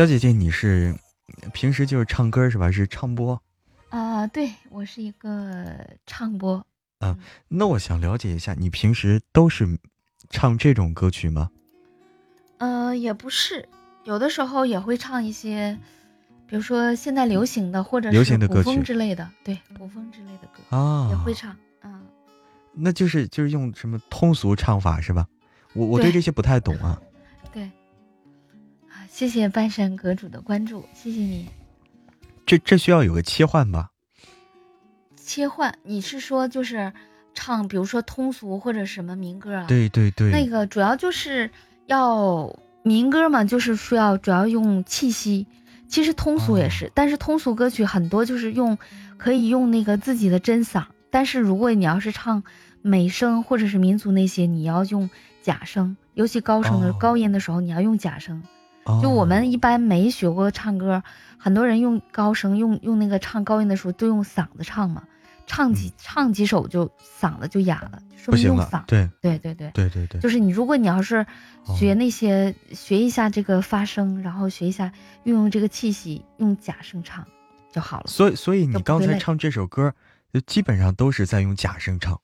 [0.00, 0.96] 小姐姐，你是
[1.52, 2.70] 平时就是唱歌是吧？
[2.70, 3.38] 是唱播？
[3.90, 6.64] 啊，对我是一个唱播。
[7.00, 9.78] 啊那我想了解一下，你平时都是
[10.30, 11.50] 唱这种歌曲吗？
[12.56, 13.68] 呃，也不是，
[14.04, 15.78] 有的时候也会唱一些，
[16.46, 21.54] 比如说现在流行的，或者流行的歌曲风之类的，对，古风之类的歌、啊，也会唱。
[21.82, 22.06] 嗯，
[22.72, 25.26] 那就是就是用什么通俗唱法是吧？
[25.74, 26.98] 我我对对这些不太懂啊。
[29.20, 31.46] 谢谢半山阁主的关注，谢谢你。
[32.46, 33.90] 这这需要有个切换吧？
[35.14, 36.94] 切换，你是说就是
[37.34, 39.66] 唱，比如说通俗或者什么民歌啊？
[39.68, 41.50] 对对对，那个主要就是
[41.84, 45.46] 要民歌嘛，就是说要主要用气息。
[45.86, 48.78] 其实通俗也是，哦但是通俗歌曲很多就是用
[49.18, 52.42] 可以用那个自己的真嗓，但是如果你要是唱
[52.80, 55.10] 美声或者是民族那些，你要用
[55.42, 58.42] 假声，尤其高声的、哦高音的时候，你要用假声。
[58.84, 61.02] 哦就我们一般没学过唱歌，
[61.38, 65.04] 很多人用高声，用用那个唱高音的时候都用嗓子唱嘛，
[65.46, 68.84] 唱几、唱几首就嗓子就哑了，说嗯不行了明用嗓。。
[68.86, 69.70] 对对对对。
[69.72, 71.26] 对对对，就是你，如果你要是
[71.76, 74.92] 学哦那些、学一下这个发声，然后学一下
[75.24, 77.26] 运用这个气息，用假声唱
[77.72, 78.06] 就好了。
[78.06, 79.92] 所以所以你刚才唱这首歌，
[80.32, 82.18] 就基本上都是在用假声唱。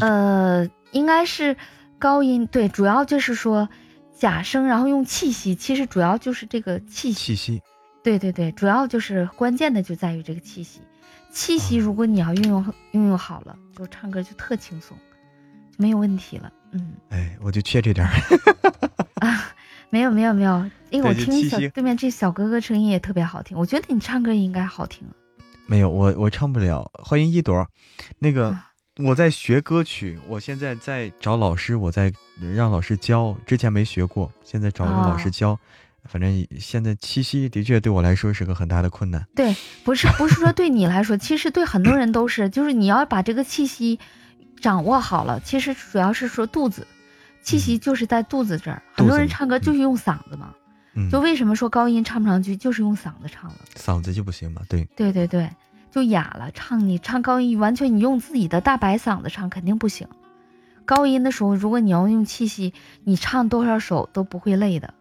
[0.00, 1.56] 呃，应该是
[1.98, 3.68] 高音，对，主要就是说
[4.18, 7.14] 假声，然后用气息，其实主要就是这个气息。
[7.14, 7.62] 气息
[8.02, 10.80] 对对对，主要就是关键的就在于这个气息。
[11.30, 14.96] 气息，啊如果你要运用运用好了，就唱歌就特轻松，
[15.70, 16.52] 就没有问题了。
[16.72, 18.12] 嗯哎，我就缺这点儿。
[19.14, 19.54] 啊，
[19.90, 25.14] 没有没有没有，因为我听小对面这小哥哥声音也特别好听，我觉得你唱歌应该好听啊。
[25.66, 26.90] 没有，我我唱不了。
[26.94, 27.66] 欢迎一朵，
[28.18, 32.12] 那个啊我在学歌曲，我现在在找老师，我在
[32.54, 35.58] 让老师教，之前没学过，现在找一个老师哦教。
[36.04, 39.24] 反正现在七夕的确对我来说是个很大的困难。
[39.34, 43.98] 对，不是不是说对你来说，其实对很多人都是，就是你要把这个气息
[44.60, 46.86] 掌握好了，其实主要是说肚子，
[47.42, 48.82] 气息就是在肚子这儿。
[48.92, 50.52] 很多人唱歌就是用嗓子嘛，
[50.94, 53.56] 嗯，就为什么说高音唱不上去，就是用嗓子唱了。
[53.76, 54.60] 嗓子就不行嘛。
[54.68, 55.48] 对，对对对，
[55.92, 56.50] 就哑了。
[56.50, 60.08] 唱你唱高音，完全你用自己的大白嗓子唱肯定不行。
[60.84, 62.74] 高音的时候，如果你要用气息，
[63.04, 64.92] 你唱多少首都不会累的，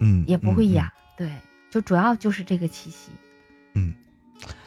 [0.00, 0.92] 嗯，也不会嗯哑。
[1.18, 1.30] 对，
[1.70, 3.10] 就主要就是这个气息。
[3.74, 3.92] 嗯。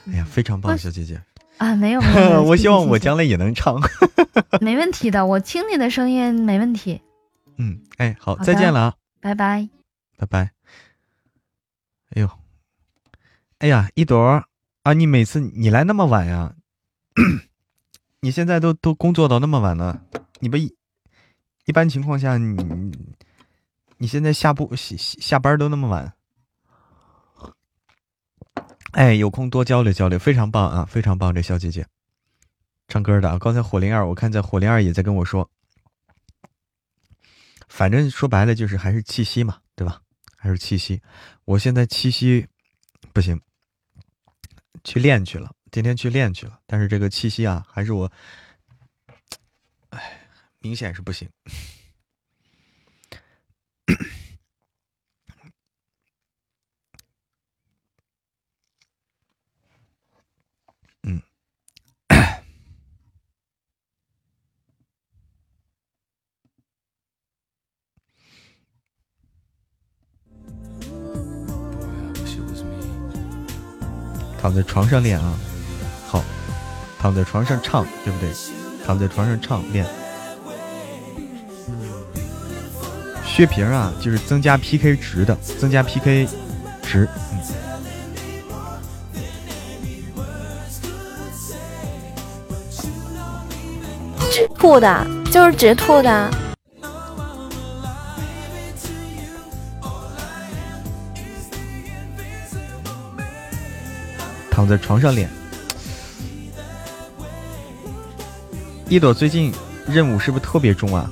[0.05, 1.19] 嗯，哎呀，非常棒，我小姐姐。
[1.57, 3.81] 啊，没有 没有，我希望我将来也能唱。
[4.61, 7.01] 没问题的，我听你的声音没问题。
[7.57, 9.67] 嗯，哎，好，好再见了啊，拜拜。
[10.17, 10.51] 拜拜。
[12.11, 12.29] 哎呦，
[13.57, 14.45] 哎呀，一朵儿
[14.87, 16.55] 啊，你每次你来那么晚呀？
[18.21, 20.01] 你现在都都工作到那么晚了，
[20.39, 20.73] 你不一
[21.65, 22.55] 一般情况下你
[23.97, 26.13] 你现在下不下下班都那么晚？
[28.93, 31.85] 哎，有空多交流交流，非常棒啊，非常棒，这小姐姐，
[32.87, 33.37] 唱歌的啊。
[33.37, 35.49] 刚才火灵儿，我看在火灵儿也在跟我说，
[37.67, 40.01] 反正说白了就是还是气息嘛，对吧？
[40.37, 41.01] 还是气息。
[41.43, 42.47] 我现在气息
[43.11, 43.41] 不行，
[44.83, 48.11] 去练去了，今天去练去了，但是这个气息啊，还是我，
[49.89, 50.19] 哎，
[50.59, 51.29] 明显是不行。
[74.47, 75.33] 躺在床上练啊，
[76.07, 76.23] 好。
[76.97, 78.29] 躺在床上唱，对不对？
[78.85, 79.85] 躺在床上唱练。
[83.25, 86.29] 血瓶啊，就是增加 PK 值的，增加 PK
[86.81, 87.09] 值。
[87.33, 87.39] 嗯。
[94.31, 96.31] 直吐的，就是直吐的。
[104.57, 105.29] 躺在床上练。
[108.89, 109.53] 一朵最近
[109.85, 111.11] 任务是不是特别重啊？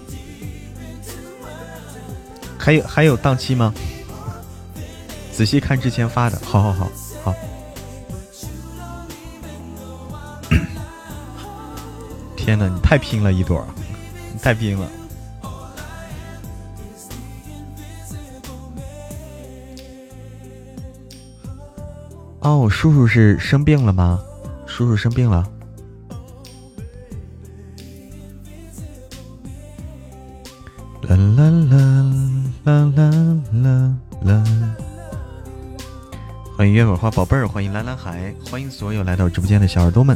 [2.58, 3.72] 还有还有档期吗？
[5.32, 6.90] 仔细看之前发的，好好好
[7.24, 7.36] 好。
[12.36, 13.64] 天哪，你太拼了，一朵，
[14.34, 14.90] 你太拼了。
[22.46, 24.22] 哦，叔叔是生病了吗？
[24.68, 25.44] 叔叔生病了。
[31.02, 32.14] 啦啦啦
[32.64, 34.44] 啦啦啦啦！
[36.56, 40.16] 欢迎月尾花宝贝儿，欢迎蓝蓝海，欢迎所有来到直播间的小耳朵们。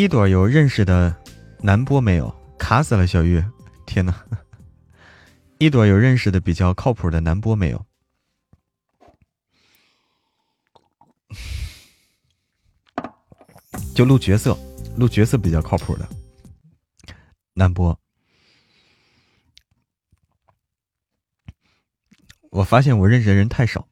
[0.00, 1.14] 一朵有认识的
[1.58, 2.34] 男播没有？
[2.58, 3.44] 卡死了，小玉！
[3.84, 4.24] 天哪！
[5.60, 7.86] 一朵有认识的比较靠谱的男播没有？
[13.94, 14.56] 就录角色，
[14.96, 16.08] 录角色比较靠谱的
[17.52, 18.00] 男播。
[22.50, 23.86] 我发现我认识的人太少，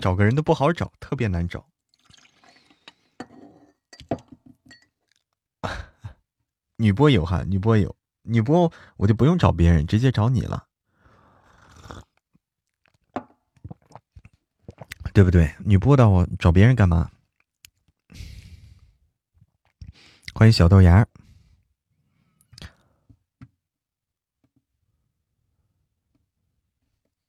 [0.00, 1.68] 找个人都不好找，特别难找。
[6.80, 10.68] 女播有哈，女播有，女播我就不用找别人，直接找你了。
[15.12, 15.52] 对不对？
[15.64, 17.10] 女播的我找别人干嘛？
[20.32, 21.04] 欢迎小豆芽，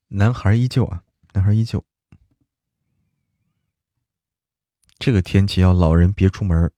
[0.10, 1.84] 男孩依旧啊，男孩依旧。
[5.00, 6.72] 这个天气要老人别出门，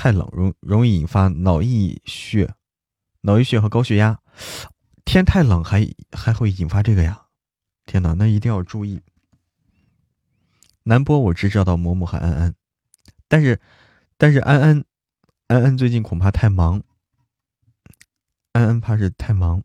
[0.00, 2.54] 太冷容容易引发脑溢血、
[3.22, 4.20] 脑溢血和高血压。
[5.04, 7.26] 天太冷还还会引发这个呀？
[7.84, 9.02] 天哪，那一定要注意。
[10.84, 12.54] 南波我只知道嬷嬷和安安，
[13.26, 13.60] 但是，
[14.16, 14.84] 但是安安，
[15.48, 16.80] 安安最近恐怕太忙，
[18.52, 19.64] 安安怕是太忙。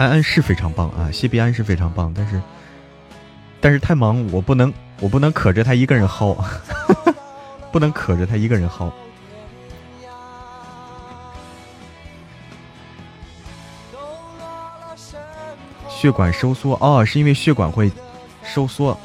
[0.00, 2.40] 安安是非常棒啊，谢必安是非常棒，但是，
[3.60, 6.34] 但是太忙，我不能，我不能可着他一个人薅。
[7.70, 8.90] 不能可着他一个人薅。
[15.90, 17.92] 血管收缩哦，是因为血管会
[18.42, 18.98] 收缩。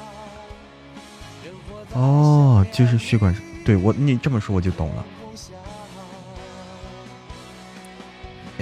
[1.91, 3.36] 哦，就是血管，
[3.66, 5.04] 对我你这么说我就懂了。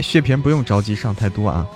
[0.02, 1.68] 血瓶不用着急上太多啊。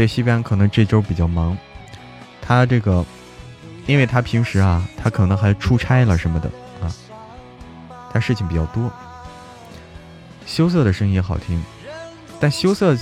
[0.00, 1.54] 对，西边可能这周比较忙，
[2.40, 3.04] 他这个。
[3.86, 6.48] 因为他平时啊，他可能还出差了什么的
[6.80, 6.88] 啊，
[8.10, 8.90] 他事情比较多。
[10.46, 11.62] 羞涩的声音也好听，
[12.38, 12.96] 但羞涩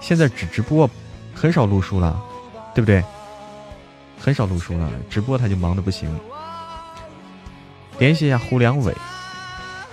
[0.00, 0.90] 现在只直播，
[1.32, 2.20] 很少录书了，
[2.74, 3.04] 对不对？
[4.18, 6.08] 很少录书了，直播他就忙的不行。
[8.00, 8.92] 联系一下胡良伟，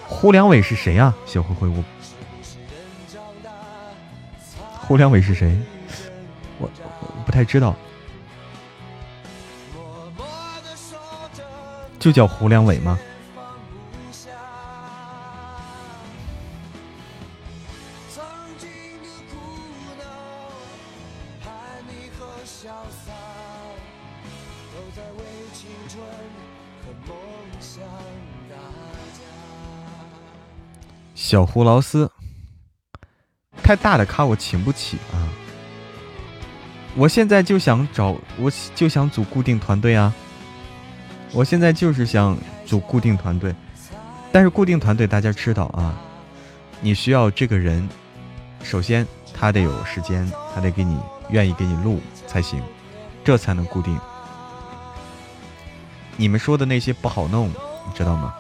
[0.08, 1.14] 胡良伟是谁啊？
[1.28, 1.84] 小灰灰，我
[4.80, 5.56] 胡良伟是谁？
[7.24, 7.76] 不太知道。
[12.00, 13.00] 就叫胡良伟吗？
[31.16, 32.12] 小胡劳斯，
[33.64, 35.18] 太大的咖我请不起啊！
[36.96, 40.14] 我现在就想找，我就想组固定团队啊！
[41.32, 43.54] 我现在就是想组固定团队，
[44.32, 45.98] 但是固定团队大家知道啊，
[46.82, 47.90] 你需要这个人，
[48.62, 50.96] 首先他得有时间，他得给你
[51.30, 52.62] 愿意给你录才行，
[53.24, 54.00] 这才能固定。
[56.16, 58.36] 你们说的那些不好弄，你知道吗？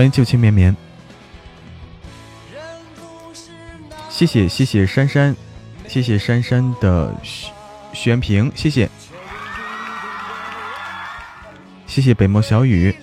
[0.00, 0.74] 欢迎旧情绵绵，
[4.08, 5.36] 谢谢谢谢珊珊，
[5.86, 7.14] 谢谢珊珊的
[7.92, 8.88] 选评，谢谢
[11.86, 12.96] 谢谢北漠小雨，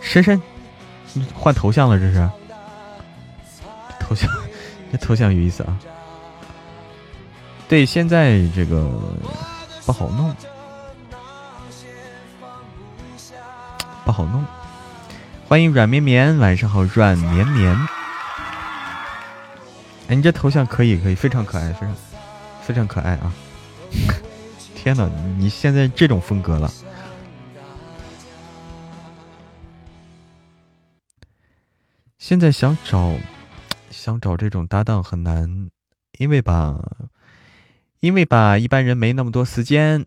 [0.00, 0.40] 珊珊
[1.34, 2.30] 换头像了，这是
[3.98, 4.30] 头像，
[4.92, 5.76] 这头像有意思啊。
[7.68, 8.88] 对，现在这个
[9.84, 10.32] 不好弄，
[14.04, 14.44] 不好弄。
[15.50, 17.76] 欢迎软绵绵，晚上好，软绵绵。
[20.06, 21.96] 哎，你这头像可以，可以，非常可爱，非常
[22.62, 23.34] 非常可爱啊！
[24.76, 26.70] 天哪，你现在这种风格了。
[32.16, 33.16] 现在想找
[33.90, 35.68] 想找这种搭档很难，
[36.20, 36.78] 因为吧，
[37.98, 40.06] 因为吧，一般人没那么多时间，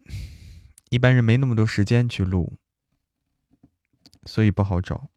[0.89, 2.53] 一般人没那么多时间去录，
[4.25, 5.09] 所以不好找。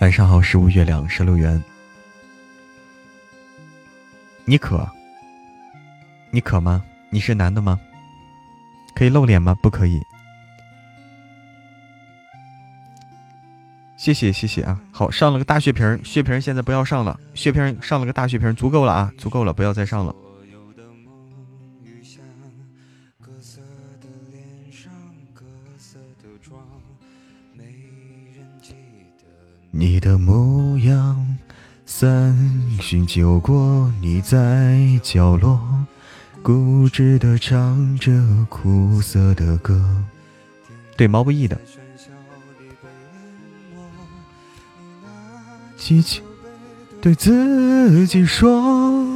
[0.00, 1.62] 晚上好，十五月亮，十六元。
[4.44, 4.86] 你渴？
[6.30, 6.84] 你渴吗？
[7.08, 7.80] 你是男的吗？
[8.94, 9.56] 可以露脸吗？
[9.62, 9.98] 不可以。
[13.96, 14.78] 谢谢谢谢啊！
[14.92, 20.14] 好，上了个大血瓶，血瓶现在不要上了，血瓶上了个大血瓶，足够了啊，足够了，不要再上了。
[29.78, 31.36] 你的模样，
[31.84, 32.34] 三
[32.80, 35.60] 巡酒过，你在角落，
[36.42, 38.10] 固执的唱着
[38.48, 40.02] 苦涩的歌。
[40.96, 41.60] 对，毛不易的。
[45.76, 46.24] 激情
[47.02, 49.15] 对自己说，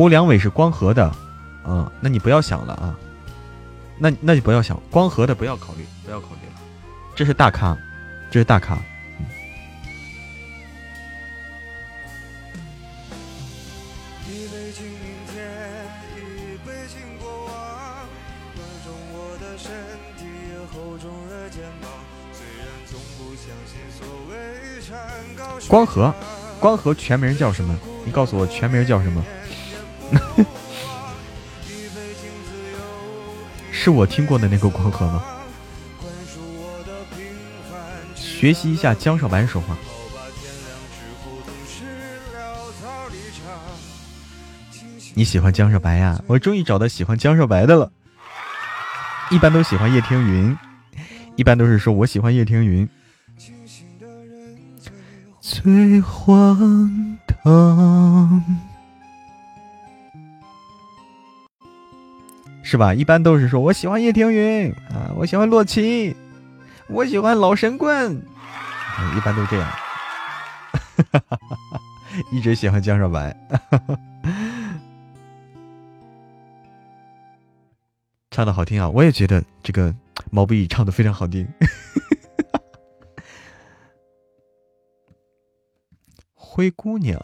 [0.00, 1.14] 胡良伟是光和的，
[1.66, 2.96] 嗯，那你不要想了啊，
[3.98, 6.60] 那那就不要想光和的，不要考虑，不要考虑了，
[7.14, 7.76] 这是大咖，
[8.30, 8.78] 这是大咖。
[25.68, 26.14] 光和，
[26.58, 27.78] 光和全名叫什么？
[28.06, 29.22] 你告诉我全名叫什么？
[33.72, 35.22] 是我听过的那个光和吗？
[38.14, 39.76] 学习一下江少白说话。
[45.14, 46.18] 你喜欢江少白呀？
[46.26, 47.92] 我终于找到喜欢江少白的了。
[49.30, 50.56] 一般都喜欢叶听云，
[51.36, 52.88] 一般都是说我喜欢叶听云。
[55.40, 58.69] 最荒唐。
[62.70, 62.94] 是吧？
[62.94, 66.14] 一般都是说我喜欢叶听云啊，我喜欢洛奇，
[66.86, 68.22] 我喜欢老神棍，
[69.16, 69.68] 一般都这样。
[72.30, 73.36] 一直喜欢江少白，
[78.30, 78.88] 唱的好听啊！
[78.88, 79.92] 我也觉得这个
[80.30, 81.48] 毛不易唱的非常好听。
[86.34, 87.20] 灰姑娘。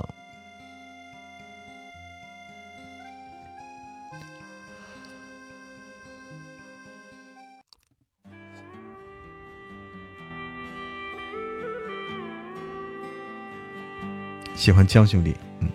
[14.56, 15.68] 喜欢江兄弟嗯。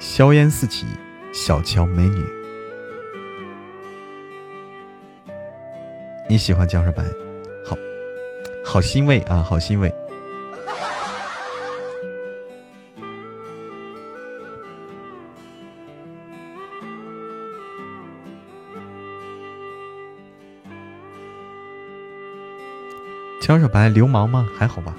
[0.00, 0.86] 硝烟四起
[1.32, 2.24] 小乔美女。
[6.28, 7.04] 你喜欢江小白？
[7.64, 7.76] 好
[8.64, 9.94] 好欣慰啊好欣慰。
[23.42, 24.48] 江小白流氓吗？
[24.58, 24.96] 还好吧。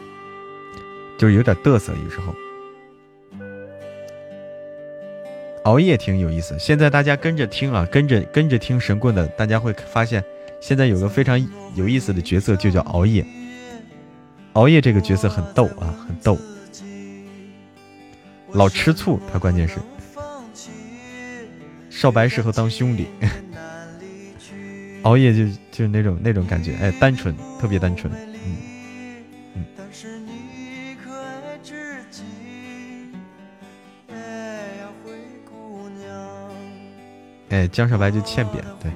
[1.17, 2.33] 就是有点嘚瑟，有时候。
[5.63, 10.23] 熬夜挺有意思，现在大家跟着听啊，跟着跟着听神棍的，大家会发现，
[10.61, 11.39] 现在有个非常
[11.73, 13.25] 有意思的角色，就叫熬夜。
[14.53, 16.37] 熬夜这个角色很逗啊，很逗，
[18.51, 19.75] 老吃醋，他关键是。
[21.89, 23.07] 少白适合当兄弟，
[25.01, 28.13] 熬夜就就是那种那种感觉，哎，单纯，特别单纯，
[37.55, 38.91] 哎，江少白就欠扁，对，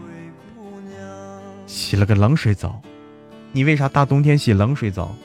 [1.66, 2.82] 洗了个冷水澡，
[3.53, 5.16] 你为啥大冬天洗冷水澡？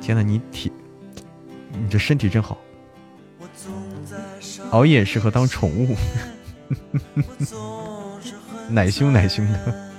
[0.00, 0.72] 天呐，你体，
[1.72, 2.56] 你这身体真好。
[4.70, 5.94] 熬夜适合当宠物，
[8.70, 9.92] 奶凶奶凶的。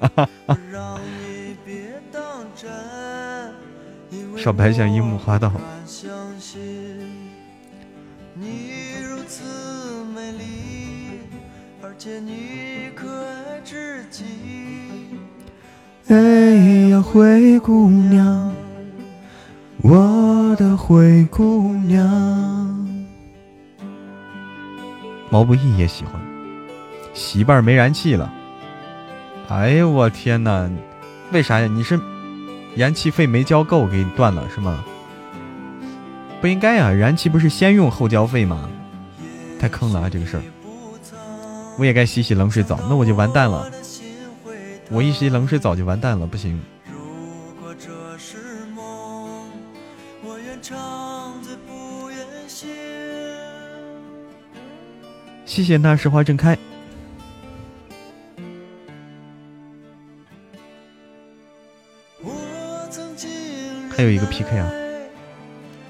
[4.36, 5.52] 少白像樱木花道。
[12.04, 14.24] 见你可爱至极
[16.08, 18.52] 哎呀，灰姑娘，
[19.80, 22.06] 我的灰姑娘。
[25.30, 26.20] 毛不易也喜欢，
[27.14, 28.30] 洗一半没燃气了。
[29.48, 30.70] 哎呦我天哪，
[31.32, 31.66] 为啥呀？
[31.66, 31.98] 你是
[32.76, 34.84] 燃气费没交够给你断了是吗？
[36.42, 38.68] 不应该啊，燃气不是先用后交费吗？
[39.58, 40.42] 太坑了啊这个事儿。
[41.76, 43.70] 我也该洗洗冷水澡，那我就完蛋了。
[44.90, 46.60] 我一洗冷水澡就完蛋了，不行。
[55.44, 56.58] 谢谢那时花正开，
[63.90, 64.68] 还有一个 PK 啊，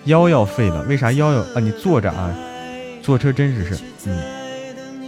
[0.04, 1.60] 腰要废了，为啥腰要啊？
[1.60, 2.36] 你坐着啊，
[3.00, 4.33] 坐车真是是，嗯，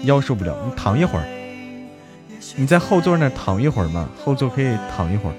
[0.04, 1.26] 腰受不了，你躺一会儿，
[2.56, 5.34] 你在后座那躺一会儿嘛，后座可以躺一会儿。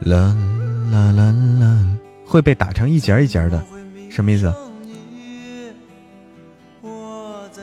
[0.00, 0.36] 啦
[0.90, 3.64] 啦啦啦啦，会被打成一节一节的，
[4.10, 4.52] 什么意思？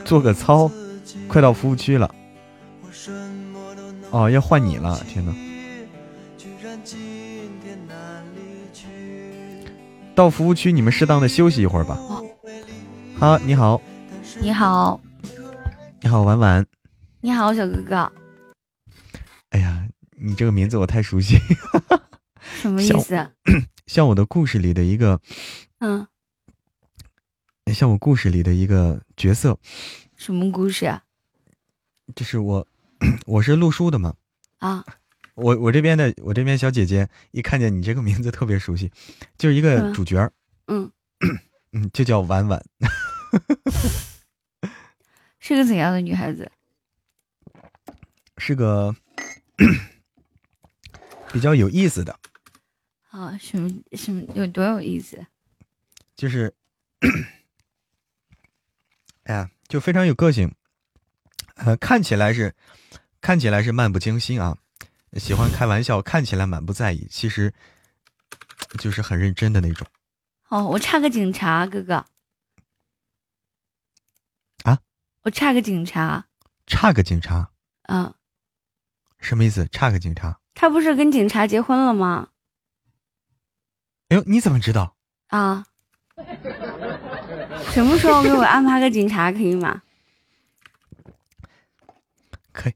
[0.06, 0.72] 做个操，
[1.28, 2.10] 快到服务区了。
[4.12, 5.34] 哦，要换你了，天哪！
[10.14, 11.98] 到服务区，你们适当的休息一会儿吧。
[13.18, 13.82] 好，你好。
[14.42, 15.00] 你好。
[16.02, 16.66] 你好，婉婉。
[17.22, 18.12] 你好，小哥哥。
[19.52, 19.88] 哎呀，
[20.18, 21.40] 你这个名字我太熟悉，
[22.42, 23.32] 什么意思？
[23.88, 25.22] 像我 的故事里的一个，
[25.80, 26.06] 嗯，
[27.74, 29.58] 像我故事里的一个角色。
[30.18, 31.04] 什么故事啊？
[32.16, 32.68] 就是我，
[33.26, 34.16] 我是录书的嘛。
[34.60, 34.86] 啊。
[35.36, 38.92] 我我这边的我这边小姐姐一看见你这个名字特别熟悉，
[39.38, 40.30] 就是一个主角
[40.68, 40.92] 嗯。
[41.74, 42.64] 嗯，就叫婉婉。
[45.40, 46.52] 是个怎样的女孩子？
[48.38, 48.96] 是个。
[51.32, 52.20] 比较有意思的
[53.10, 55.26] 啊，什么什么有多有意思？
[56.14, 56.54] 就是，
[59.24, 60.54] 哎呀，就非常有个性，
[61.56, 62.54] 呃，看起来是
[63.22, 64.58] 看起来是漫不经心啊，
[65.14, 67.54] 喜欢开玩笑，看起来满不在意，其实
[68.80, 69.86] 就是很认真的那种。
[70.50, 72.06] 哦，我差个警察哥哥
[74.64, 74.80] 啊，
[75.24, 76.26] 我差个警察，
[76.68, 77.52] 差个警察，
[77.84, 78.14] 嗯。
[79.20, 79.68] 什么意思？
[79.68, 80.40] 差个警察？
[80.56, 82.30] 他不是跟警察结婚了吗？
[84.10, 84.96] 哎呦，你怎么知道？
[85.28, 85.66] 啊？
[87.72, 89.82] 什么时候给我安排个警察可以吗？
[92.52, 92.74] 可以，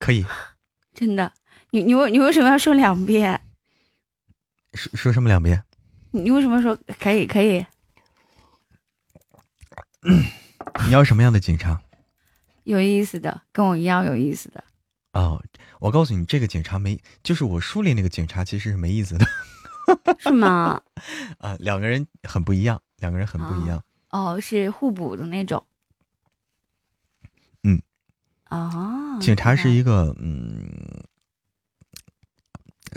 [0.00, 0.26] 可以。
[0.92, 1.32] 真的？
[1.70, 3.40] 你你为你为什么要说两遍？
[4.74, 5.62] 说说什么两遍？
[6.10, 7.64] 你为什么说可以可以？
[10.86, 11.80] 你要什么样的警察？
[12.64, 14.64] 有意思的，跟我一样有意思的。
[15.12, 15.42] 哦，
[15.78, 19.26] 我告诉你，这个警察没，就是我书里那个警察，其实是没意思的，
[20.18, 20.80] 是吗？
[21.38, 23.82] 啊，两个人很不一样，两个人很不一样。
[24.10, 25.64] 哦，是互补的那种。
[28.50, 29.16] 嗯。
[29.16, 29.18] 哦。
[29.20, 31.04] 警察是一个，嗯，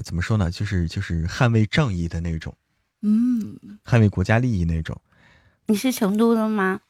[0.04, 0.52] 怎么说呢？
[0.52, 2.56] 就是就是捍卫正义的那种。
[3.02, 3.58] 嗯。
[3.86, 5.00] 捍卫国家利益那种。
[5.68, 6.82] 你是成都的吗？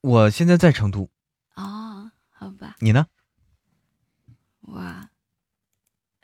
[0.00, 1.10] 我现在在成都。
[1.54, 3.06] 哦好吧，你呢？
[4.60, 4.80] 我，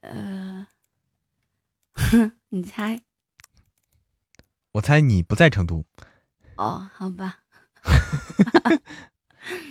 [0.02, 0.66] 呃，
[2.50, 3.02] 你猜？
[4.72, 5.84] 我猜你不在成都。
[6.56, 7.40] 哦，好吧。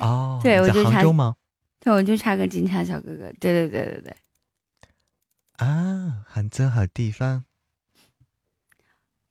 [0.04, 1.36] 哦，对，我在就差杭州吗？
[1.80, 3.32] 对，我就差个警察小哥哥。
[3.40, 4.16] 对对对对对。
[5.58, 7.46] 啊，杭州好地方。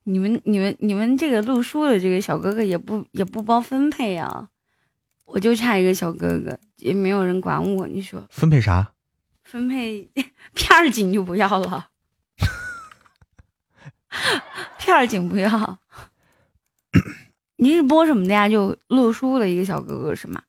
[0.05, 4.49] 你们你们你们这个录书的这个小哥哥也不也不包分配啊，
[5.25, 7.87] 我就差一个小哥哥，也没有人管我。
[7.87, 8.93] 你说分配啥？
[9.43, 10.09] 分配
[10.53, 11.89] 片儿警就不要了，
[14.77, 15.79] 片儿警不要。
[17.57, 18.49] 你是播什么的呀？
[18.49, 20.41] 就录书的一个小哥哥是吗？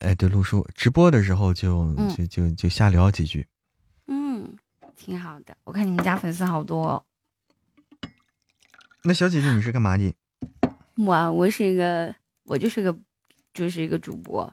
[0.00, 3.46] 哎，对，录书直播的时候就嗯就就就瞎聊几句。
[4.06, 4.56] 嗯，
[4.96, 5.56] 挺好的。
[5.64, 7.04] 我看你们家粉丝好多、哦。
[9.02, 10.14] 那小姐姐你是干嘛的？
[10.96, 12.96] 我我是一个，我就是个，
[13.52, 14.52] 就是一个主播。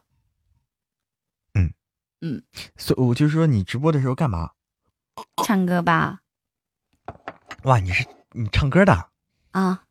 [1.53, 1.73] 嗯
[2.21, 2.43] 嗯，
[2.75, 4.51] 所以我就说你直播的时候干嘛？
[5.43, 6.21] 唱歌吧。
[7.63, 9.09] 哇，你是你唱歌的？
[9.51, 9.83] 啊，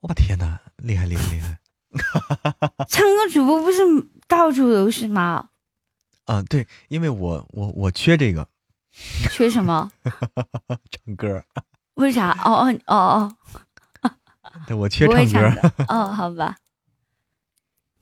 [0.00, 1.60] 我天哪，厉害厉害厉害！
[2.88, 3.82] 唱歌主播不是
[4.26, 5.48] 到处都是吗？
[6.24, 8.48] 啊，对，因为我我我缺这个
[9.30, 9.90] 缺什么？
[10.90, 11.44] 唱歌，
[11.94, 12.30] 为啥？
[12.44, 12.96] 哦哦哦
[14.02, 14.10] 哦
[14.66, 15.70] 对我缺唱歌。
[15.86, 15.86] 唱。
[15.88, 16.56] 哦，好吧。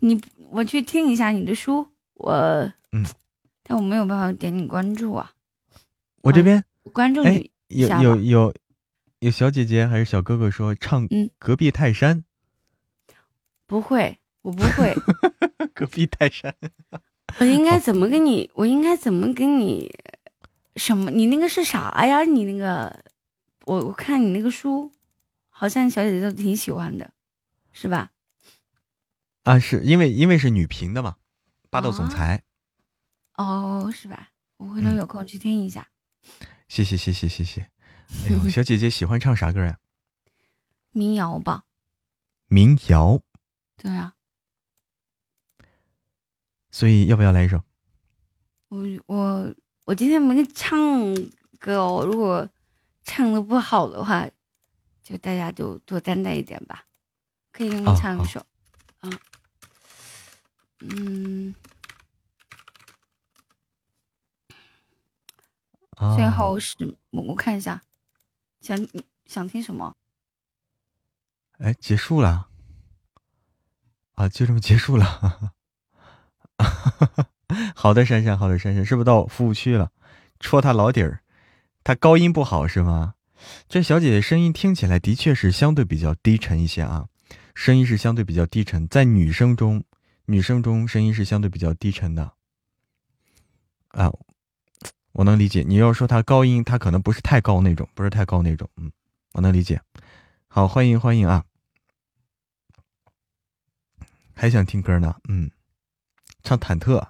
[0.00, 2.32] 你我去听一下你的书，我
[2.92, 3.04] 嗯，
[3.62, 5.32] 但我没有办法点你关注啊。
[6.22, 8.00] 我这边哎关注你，一有。
[8.02, 8.54] 有有
[9.20, 12.24] 有小姐姐还是小哥哥说唱嗯隔壁泰山，
[13.66, 14.94] 不会，我不会。
[15.74, 16.54] 隔壁泰山。
[17.38, 18.50] 我应该怎么跟你？
[18.54, 19.90] 我应该怎么跟你？
[20.76, 21.10] 什么？
[21.10, 22.22] 你那个是啥呀？
[22.24, 23.04] 你那个，
[23.66, 24.92] 我我看你那个书，
[25.48, 27.12] 好像小姐姐都挺喜欢的，
[27.72, 28.10] 是吧？
[29.44, 31.16] 啊，是因为因为是女频的嘛，
[31.70, 32.42] 霸道总啊裁。
[33.36, 34.30] 哦，是吧？
[34.56, 35.88] 我回头嗯有空去听一下。
[36.68, 37.60] 谢谢谢谢谢谢。
[38.26, 39.78] 哎呦， 小姐姐喜欢唱啥歌呀？
[40.92, 41.64] 民谣吧，
[42.48, 43.20] 民谣，
[43.76, 44.14] 对啊，
[46.70, 47.62] 所以要不要来一首？
[48.68, 50.78] 我我我今天没唱
[51.58, 52.48] 歌哦，如果
[53.02, 54.28] 唱的不好的话，
[55.02, 56.86] 就大家就多担待一点吧。
[57.50, 58.46] 可以给你唱一首，
[59.00, 59.10] 啊，
[60.78, 61.52] 嗯，
[65.96, 67.82] 啊最后是我我看一下，
[68.60, 68.78] 想
[69.26, 69.96] 想听什么？
[71.58, 72.48] 哎，结束了
[74.14, 75.52] 啊，就这么结束了。
[77.74, 79.90] 好的，珊珊，好的，珊珊，是不是到服务区了？
[80.38, 81.20] 戳他老底儿，
[81.82, 83.14] 他高音不好是吗？
[83.68, 87.08] 这小姐姐声音听起来的确是相对比较低沉一些啊，
[87.54, 89.82] 声音是相对比较低沉，在女生中，
[90.26, 92.32] 女生中声音是相对比较低沉的。
[93.88, 94.12] 啊，
[95.12, 95.64] 我能理解。
[95.66, 98.92] 你要说她高音，她可能不是太高那种，不是太高那种，嗯，
[99.32, 99.80] 我能理解。
[100.46, 101.44] 好，欢迎欢迎啊！
[104.34, 105.50] 还想听歌呢，嗯，
[106.42, 107.06] 唱忐忑。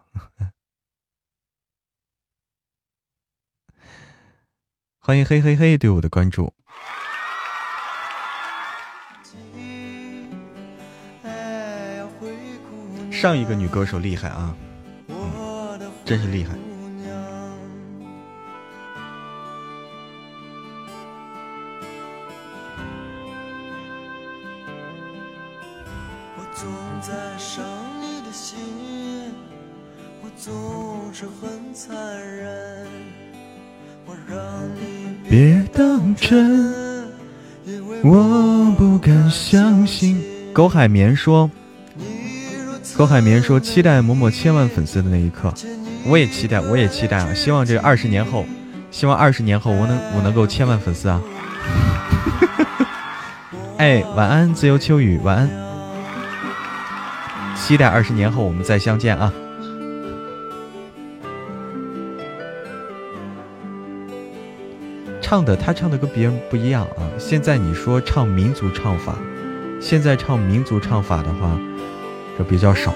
[4.98, 6.52] 欢迎嘿嘿嘿对我的关注。
[13.11, 14.57] 上一个女歌手厉害啊，
[16.05, 16.69] 真是厉害。
[35.31, 36.74] 别当真，
[38.02, 40.20] 我不敢相信。
[40.52, 41.48] 苟海绵说，
[42.97, 45.55] 苟海绵说期待某某千万粉丝的那一刻，
[46.05, 47.32] 我也期待，我也期待啊！
[47.32, 48.44] 希望这二十年后，
[48.90, 51.23] 希望二十年后我能我能够千万粉丝啊！
[53.78, 55.48] 哎，晚安，自由秋雨，晚安。
[57.55, 59.32] 期待二十年后我们再相见啊！
[65.31, 67.07] 唱的他唱的跟别人不一样啊！
[67.16, 69.16] 现在你说唱民族唱法，
[69.81, 71.57] 现在唱民族唱法的话，
[72.36, 72.93] 这比较少，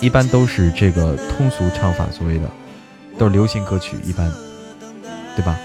[0.00, 2.50] 一般都是这个通俗唱法，所谓的
[3.18, 4.32] 都是流行歌曲，一般，
[5.36, 5.58] 对吧？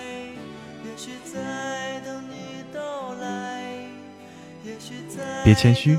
[5.46, 5.98] 别谦虚，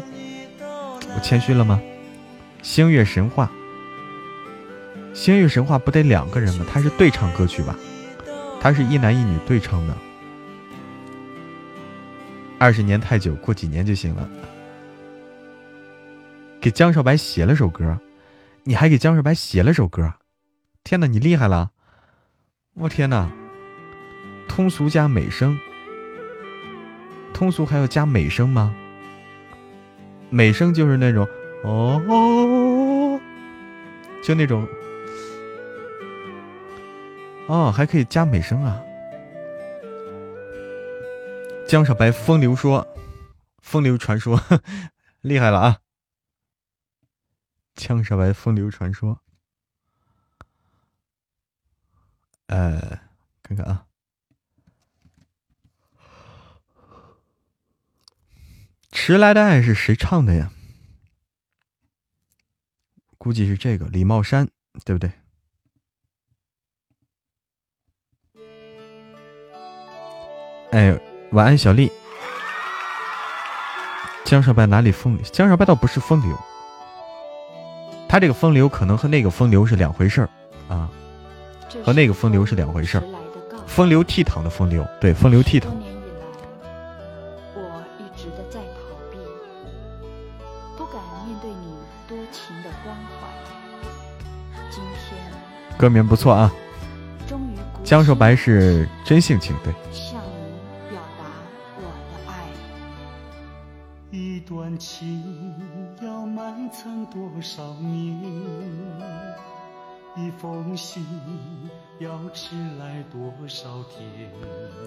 [1.16, 1.80] 我谦虚了吗？
[2.60, 3.50] 星月神话，
[5.14, 6.66] 星月神话不得两个人吗？
[6.70, 7.74] 他是对唱歌曲吧？
[8.60, 9.94] 他是一男一女对唱的。
[12.60, 14.28] 二十年太久，过几年就行了。
[16.60, 17.98] 给江少白写了首歌，
[18.64, 20.12] 你还给江少白写了首歌，
[20.84, 21.70] 天哪，你厉害了！
[22.74, 23.30] 我天哪，
[24.46, 25.56] 通俗加美声，
[27.32, 28.74] 通俗还要加美声吗？
[30.28, 31.26] 美声就是那种
[31.64, 33.18] 哦，
[34.22, 34.68] 就那种
[37.46, 38.78] 哦，还可以加美声啊。
[41.70, 42.84] 江小白风流说，
[43.58, 44.42] 风流传说
[45.22, 45.80] 厉害了啊！
[47.76, 49.22] 江小白风流传说，
[52.48, 52.98] 呃，
[53.44, 53.86] 看看啊。
[58.90, 60.50] 迟来的爱是谁唱的呀？
[63.16, 64.50] 估计是这个李茂山，
[64.84, 65.12] 对不对？
[70.72, 71.90] 哎呦，晚安，小丽。
[74.24, 75.24] 江少白哪里风流？
[75.30, 76.36] 江少白倒不是风流，
[78.08, 80.28] 他这个风流可能和那个风流是两回事儿
[80.68, 80.88] 啊，
[81.84, 83.04] 和那个风流是两回事儿。
[83.66, 85.70] 风流倜傥的风流，对，风流倜傥。
[95.78, 96.52] 歌名不错啊，
[97.84, 99.72] 江少白是真性情，对。
[104.80, 105.22] 情
[106.00, 108.18] 要埋藏多少年？
[110.16, 111.04] 一封信
[111.98, 114.30] 要迟来多少天？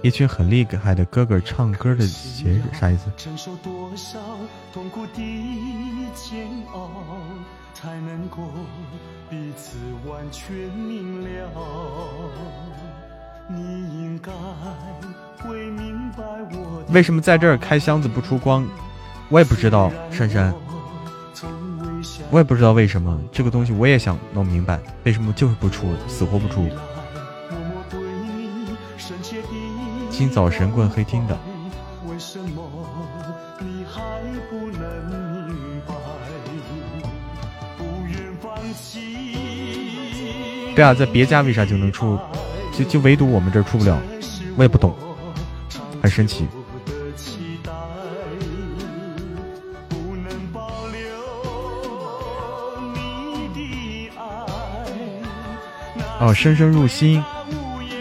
[0.02, 3.12] 一群很厉害的哥哥唱歌的节日，啥意思？
[3.16, 4.20] 承受多少
[4.74, 5.22] 痛苦的
[6.16, 6.90] 煎熬？
[7.76, 8.50] 才能够
[9.30, 9.78] 彼此
[10.10, 11.52] 完全明了。
[13.48, 13.62] 你
[14.02, 14.32] 应该
[15.38, 16.84] 会明白我。
[16.90, 18.68] 为什么在这儿开箱子不出光？
[19.34, 20.54] 我也不知道，珊珊。
[22.30, 26.70] 我也不知道为什么这个东西，我也想弄明白，为什么就是不出，死活不出。
[30.12, 31.36] 今早神棍黑听的。
[40.76, 42.20] 对啊，在别家为啥就能出，
[42.72, 44.00] 就就唯独我们这儿出不了，
[44.56, 44.96] 我也不懂，
[46.04, 46.48] 很神奇。
[56.24, 57.22] 哦，深深入心，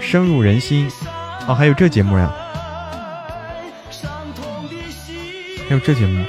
[0.01, 0.89] 深入人心。
[1.49, 2.33] 哦，还有这节目呀？
[5.69, 6.25] 还有这节目？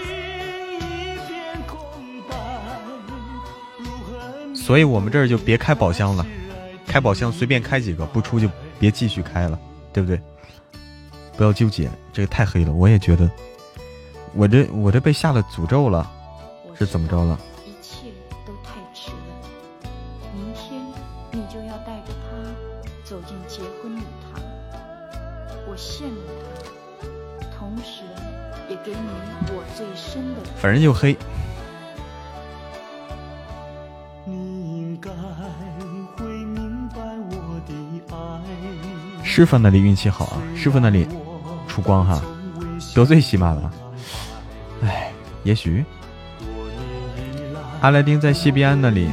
[4.55, 6.25] 所以我们这儿就别开宝箱了，
[6.87, 8.49] 开宝箱随便开几个，不出就
[8.79, 9.59] 别继续开了，
[9.93, 10.19] 对不对？
[11.37, 12.73] 不要纠结，这个太黑了。
[12.73, 13.29] 我也觉得，
[14.33, 16.09] 我这我这被下了诅咒了，
[16.73, 17.39] 是怎么着了？
[30.64, 31.14] 反正就黑。
[39.22, 41.06] 师傅那里运气好啊，师傅那里
[41.68, 42.22] 出光哈，
[42.95, 43.69] 得罪喜马了。
[44.84, 45.11] 哎，
[45.44, 45.84] 也许
[47.81, 49.10] 阿拉丁在谢必安那里，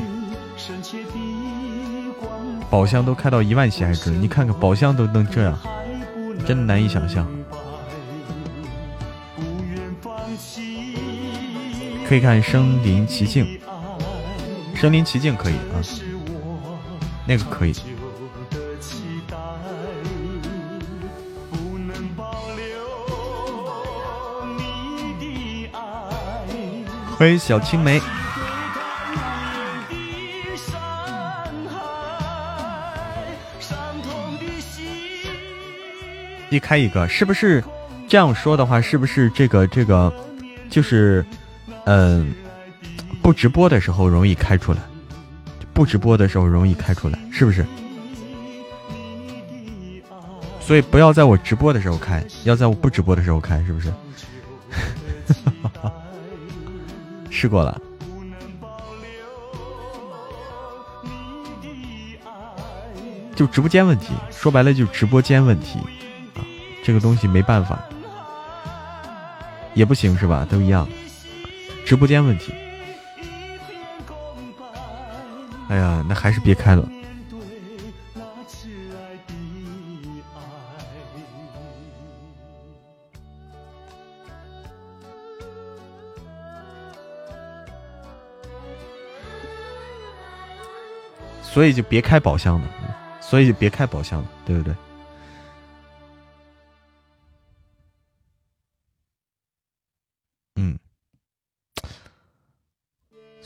[2.71, 5.59] 宝箱都开到一万血还值，你看看宝箱都能这样，
[6.47, 7.27] 真的难以想象。
[12.11, 13.47] 可以看身临其境，
[14.75, 15.79] 身临其境可以啊，
[17.25, 17.73] 那个可以。
[27.17, 28.03] 欢迎小青梅。
[36.51, 37.63] 一开一个，是不是
[38.09, 38.81] 这样说的话？
[38.81, 40.13] 是不是这个这个
[40.69, 41.25] 就是，
[41.93, 42.33] 嗯，
[43.21, 44.79] 不直播的时候容易开出来，
[45.75, 47.67] 不直播的时候容易开出来，是不是？
[50.61, 53.93] 所以不要在我直播的时候开，要在我不直播的时候开，是不是？
[57.29, 57.81] 试过了，
[63.35, 65.81] 就直播间问题，说白了就直播间问题
[66.37, 66.47] 啊，
[66.85, 67.81] 这个东西没办法，
[69.75, 70.47] 也不行是吧？
[70.49, 70.87] 都一样，
[71.91, 72.55] 直播间问题。
[75.69, 76.89] 哎呀，那还是别开了。
[91.43, 92.69] 所以就别开宝箱了，
[93.21, 94.73] 所以就别开宝箱了，对不对？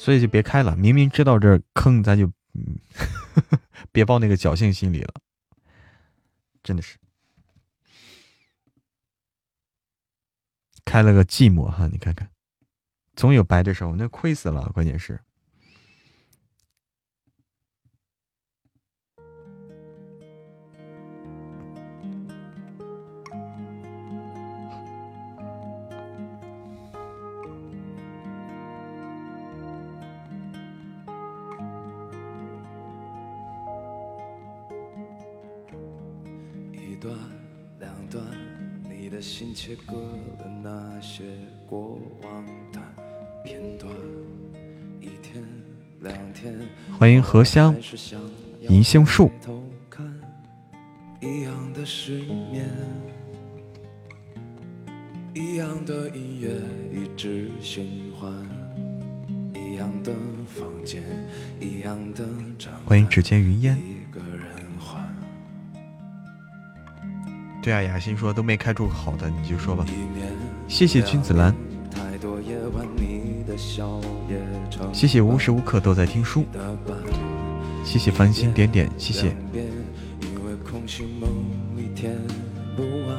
[0.04, 0.76] 所以就别开了。
[0.76, 2.78] 明明知道这坑，咱就嗯，
[3.90, 5.14] 别抱那个侥幸心理了。
[6.62, 6.98] 真的是
[10.84, 12.28] 开了个寂寞哈，你看看，
[13.16, 15.18] 总有白的时候，那亏死了，关键是。
[39.24, 39.96] 心切割
[40.38, 41.24] 了那些
[41.66, 42.78] 过往的
[43.42, 43.90] 片段。
[45.00, 45.42] 一天
[46.02, 46.54] 两天，
[46.98, 47.74] 欢迎荷香
[48.68, 49.30] 银杏树。
[51.22, 52.18] 一样的失
[52.52, 52.68] 眠，
[55.34, 56.60] 一样的音乐
[56.92, 58.30] 一直循环，
[59.54, 60.12] 一样的
[60.46, 61.02] 房间，
[61.58, 62.26] 一样的
[62.58, 63.93] 展欢迎指尖云烟。
[67.64, 69.86] 对啊，雅欣说都没开出好的，你就说吧。
[70.68, 71.54] 谢谢君子兰，
[74.92, 76.44] 谢谢无时无刻都在听书。
[77.82, 79.34] 谢谢繁星点点，谢谢。
[79.54, 81.26] 因为空虚某
[81.74, 82.14] 一天
[82.76, 83.16] 不完，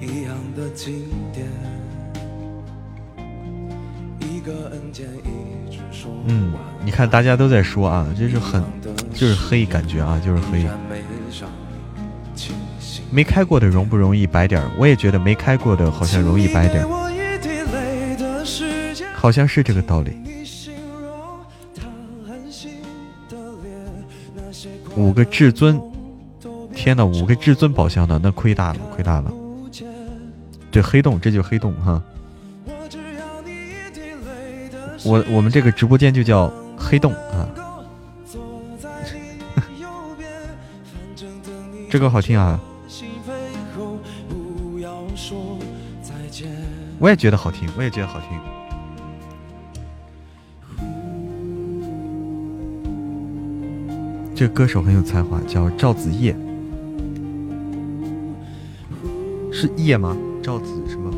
[0.00, 0.62] 一样的
[4.20, 8.64] 一个一直说嗯，你看大家都在说啊，就是很
[9.12, 10.66] 就是黑感觉啊，就是黑。
[13.10, 13.24] 没。
[13.24, 14.70] 开过的容不容易白点儿？
[14.78, 16.88] 我也觉得没开过的好像容易白点儿，
[19.14, 20.16] 好像是这个道理。
[24.96, 25.78] 五个至尊，
[26.74, 29.30] 天呐，五个至尊宝箱的，那亏大了，亏大了。
[30.70, 30.82] 这。
[30.82, 32.02] 黑洞，这就是黑洞哈。
[35.04, 37.48] 我我们这个直播间就叫黑洞啊，
[41.90, 42.60] 这个好听啊，
[46.98, 48.30] 我也觉得好听，我也觉得好听。
[54.34, 56.36] 这歌手很有才华，叫赵子叶，
[59.52, 60.16] 是叶吗？
[60.42, 61.10] 赵子什么？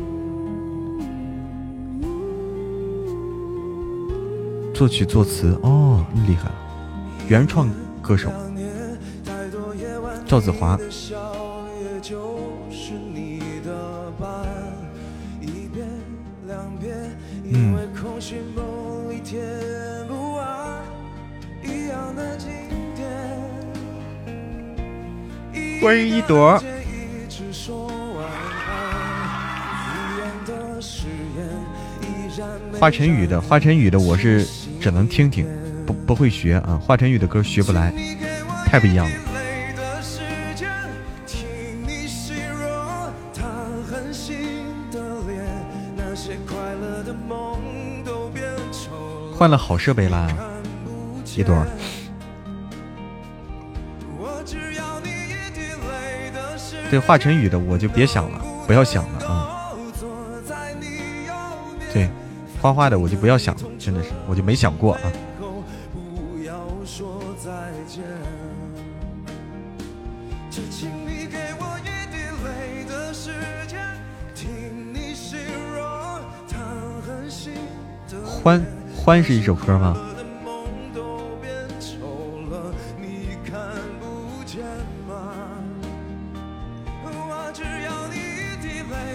[4.73, 6.55] 作曲作词哦，厉害了，
[7.27, 7.69] 原创
[8.01, 8.31] 歌手
[10.25, 10.79] 赵子华。
[17.51, 19.41] 因为空虚梦里填
[20.07, 20.83] 不完，
[21.63, 22.47] 一样的经
[22.95, 23.07] 典。
[25.81, 26.61] 欢迎一朵
[32.79, 34.45] 华晨宇的，华晨宇的我是
[34.79, 35.47] 只能听听，
[35.87, 36.79] 不不会学啊。
[36.79, 37.91] 华晨宇的歌学不来，
[38.67, 39.28] 太不一样了。
[49.39, 50.27] 换了好设备啦，
[51.37, 51.65] 一朵
[56.89, 59.71] 对华晨宇的我就别想了，不要想了啊。
[61.93, 62.09] 对，
[62.61, 65.01] 花花的我就不要想了，真的是我就没想过啊。
[78.43, 78.61] 欢
[79.09, 79.97] 欢是一首歌吗？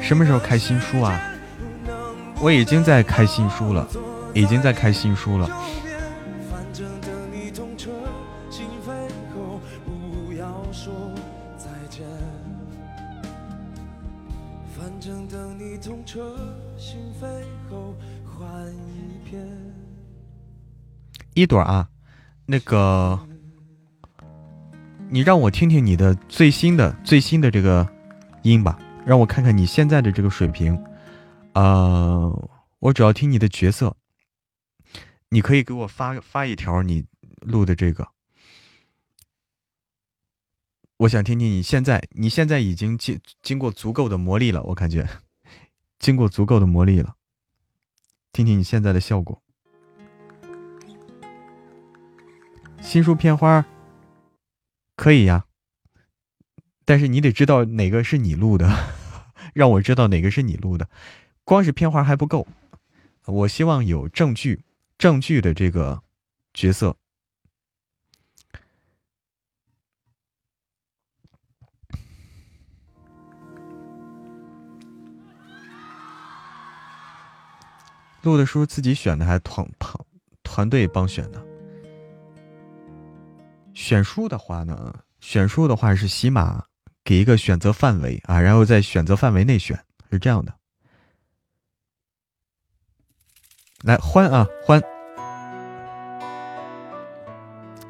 [0.02, 1.16] 什么时候开新书啊？
[2.40, 3.86] 我已经在开新书了，
[4.32, 5.48] 已经在开新书了。
[21.34, 21.88] 一朵啊，
[22.46, 23.26] 那个，
[25.10, 27.88] 你让我听听你的最新的最新的这个
[28.44, 30.80] 音吧，让我看看你现在的这个水平。
[31.54, 33.96] 呃，我主要听你的角色，
[35.30, 37.04] 你可以给我发发一条你
[37.40, 38.08] 录的这个，
[40.98, 45.08] 我想听听你现在，你现在已经经经过足够的磨砺了，我感觉
[45.98, 47.16] 经过足够的磨砺了，
[48.32, 49.43] 听听你现在的效果。
[52.84, 53.64] 新书片花
[54.94, 55.46] 可以呀，
[56.84, 58.68] 但是你得知道哪个是你录的，
[59.52, 60.88] 让我知道哪个是你录的。
[61.42, 62.46] 光是片花还不够，
[63.24, 64.62] 我希望有证据，
[64.96, 66.04] 证据的这个
[66.52, 66.96] 角色。
[78.22, 80.06] 录的书自己选的还是团团
[80.44, 81.53] 团队帮选的？
[83.74, 86.64] 选书的话呢，选书的话是起码
[87.02, 89.78] 给一个选择范围啊，然后在选择范围内选，
[90.10, 90.54] 是这样的。
[93.82, 94.80] 来欢啊欢，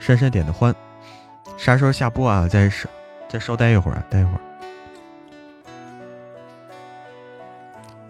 [0.00, 0.74] 珊珊点的欢，
[1.56, 2.48] 啥时候下播啊？
[2.48, 2.88] 再稍
[3.28, 4.40] 再稍待一会儿，待一会儿。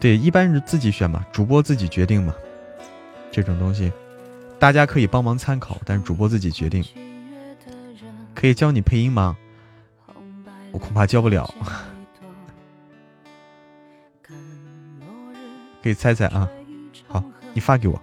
[0.00, 2.34] 对，一般是自己选嘛，主播自己决定嘛。
[3.30, 3.92] 这种东西，
[4.58, 6.82] 大家可以帮忙参考，但是主播自己决定。
[8.34, 9.36] 可以教你配音吗？
[10.72, 11.48] 我恐怕教不了。
[15.82, 16.48] 可以猜猜啊。
[17.06, 18.00] 好，你发给我。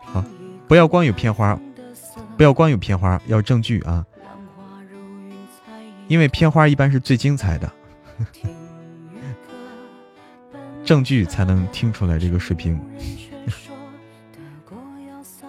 [0.00, 0.24] 好，
[0.68, 1.58] 不要光有片花，
[2.36, 4.04] 不要光有片花，要证据啊。
[6.06, 7.72] 因为片花一般是最精彩的，
[10.84, 12.78] 证据才能听出来这个水平。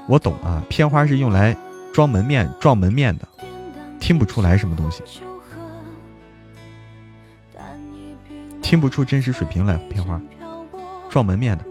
[0.08, 1.58] 我懂啊，片花是用来
[1.92, 3.28] 装门面、撞门面的，
[4.00, 5.02] 听不出来什么东西，
[8.62, 9.78] 听不出真实水平来。
[9.90, 10.22] 片花
[11.10, 11.66] 撞门面的。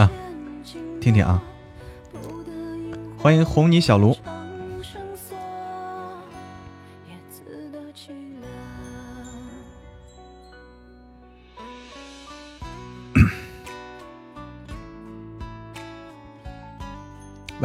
[0.00, 0.10] 啊，
[1.00, 1.42] 听听啊！
[3.16, 4.14] 欢迎红泥小卢。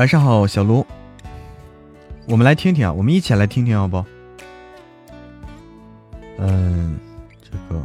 [0.01, 0.83] 晚上好，小卢。
[2.27, 4.03] 我们来听听啊，我们一起来听听好不？
[6.39, 6.99] 嗯，
[7.43, 7.79] 这个，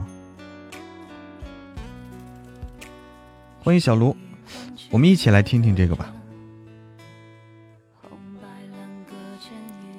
[3.62, 4.16] 欢迎小卢。
[4.90, 6.10] 我们一起来听听这个吧，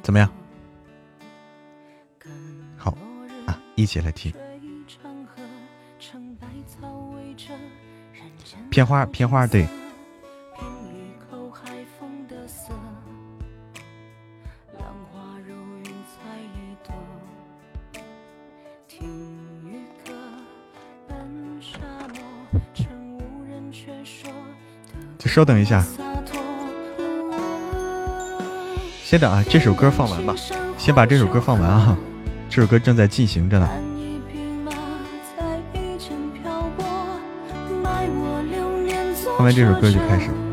[0.02, 0.27] 怎么样？
[2.77, 2.98] 好
[3.45, 4.34] 啊，一起来听。
[8.72, 9.68] 片花，片花，对。
[25.38, 25.85] 稍等一下，
[29.03, 30.34] 先等啊，这首歌放完吧，
[30.80, 31.95] 先把这首歌放完啊，
[32.49, 33.69] 这首歌正在进行着呢。
[39.38, 40.46] 放完这首歌就开始。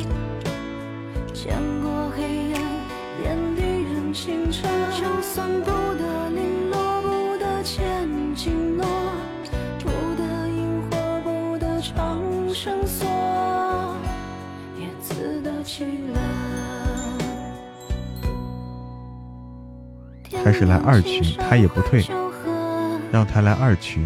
[20.75, 22.05] 来二群，他也不退，
[23.13, 24.05] 让他来二群，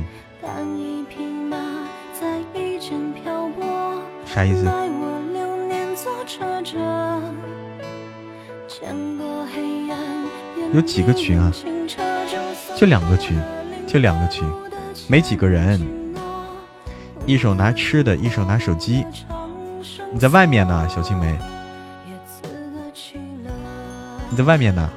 [4.27, 4.71] 啥意思？
[10.75, 11.51] 有几个群啊？
[12.77, 13.41] 就两个群，
[13.87, 14.47] 就两个群，
[15.09, 15.81] 没几个人。
[17.25, 19.07] 一手拿吃的，一手拿手机。
[20.13, 21.35] 你在外面呢，小青梅。
[24.29, 24.91] 你在外面呢。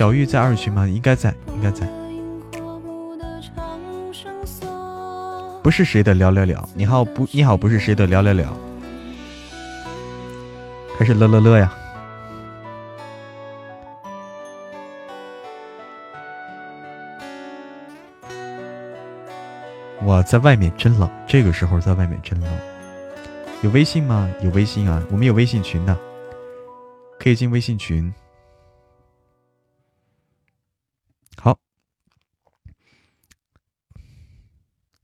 [0.00, 0.88] 小玉在二群吗？
[0.88, 1.86] 应该在，应该在。
[5.62, 7.28] 不是谁的聊聊聊，你好不？
[7.32, 8.48] 你好不是谁的聊聊聊，
[10.98, 11.70] 还是乐乐乐呀？
[20.02, 22.50] 我在外面真冷，这个时候在外面真冷。
[23.60, 24.30] 有微信吗？
[24.40, 25.94] 有微信啊，我们有微信群的，
[27.18, 28.10] 可以进微信群。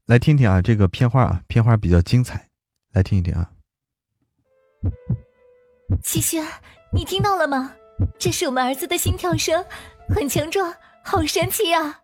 [0.06, 2.48] 来听听啊，这个片花啊，片花比较精彩，
[2.92, 3.50] 来听一听啊。
[6.00, 6.46] 齐轩，
[6.92, 7.74] 你听到了吗？
[8.16, 9.64] 这是我们儿子的心跳声，
[10.08, 10.72] 很强壮，
[11.02, 12.02] 好神奇呀！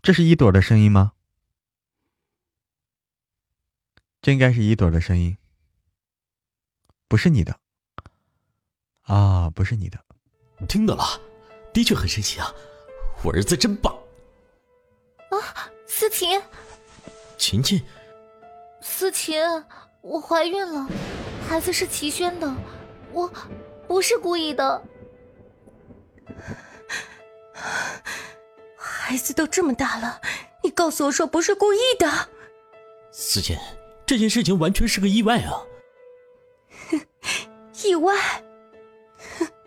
[0.00, 1.12] 这是一朵的声音吗？
[4.22, 5.36] 这应该是一朵的声音，
[7.08, 7.60] 不是你的
[9.02, 10.02] 啊，不是你的。
[10.66, 11.04] 听到了，
[11.74, 12.50] 的确很神奇啊，
[13.22, 13.97] 我儿子真棒。
[15.54, 16.40] 啊，思琴，
[17.36, 17.82] 琴琴，
[18.80, 19.40] 思琴，
[20.00, 20.88] 我怀孕了，
[21.48, 22.52] 孩子是齐轩的，
[23.12, 23.30] 我
[23.86, 24.82] 不是故意的。
[28.76, 30.20] 孩子都这么大了，
[30.62, 32.06] 你告诉我说不是故意的？
[33.10, 33.56] 思琴，
[34.06, 35.62] 这件事情完全是个意外啊！
[37.84, 38.14] 意外？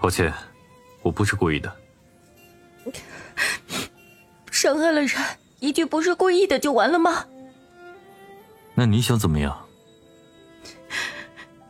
[0.00, 0.32] 抱歉，
[1.02, 1.76] 我不是故意的。
[4.50, 5.10] 伤害了人，
[5.60, 7.26] 一句不是故意的就完了吗？
[8.74, 9.68] 那你想怎么样？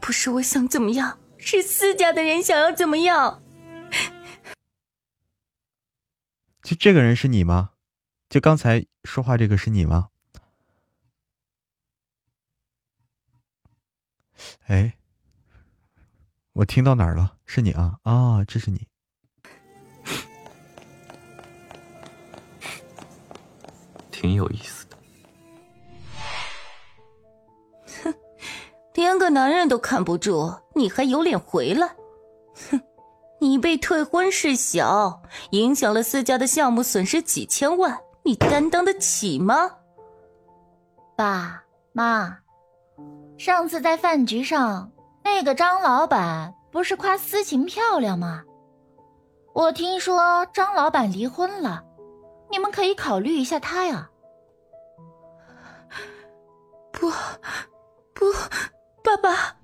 [0.00, 3.42] 不是我想怎么样，是私家的人想要怎么样。
[6.62, 7.70] 就这个人是你吗？
[8.28, 10.10] 就刚才说话这个是你吗？
[14.66, 14.97] 哎，
[16.59, 17.35] 我听到哪儿了？
[17.47, 18.44] 是你啊啊！
[18.44, 18.85] 这是你，
[24.10, 24.97] 挺有意思的。
[28.02, 28.12] 哼，
[28.93, 31.86] 连个男人都看不住，你还有脸回来？
[32.72, 32.80] 哼，
[33.40, 35.22] 你被退婚事小，
[35.52, 39.55] 影响了私家的项目，损失几千万，你担当得起吗？
[41.16, 41.62] 爸
[41.93, 42.39] 妈，
[43.39, 44.90] 上次在饭局上，
[45.28, 46.55] 那个张老板。
[46.70, 48.44] 不是夸思琴漂亮吗？
[49.55, 51.82] 我听说张老板离婚了，
[52.50, 54.10] 你们可以考虑一下他呀。
[56.92, 57.09] 不，
[58.12, 58.26] 不，
[59.02, 59.56] 爸爸。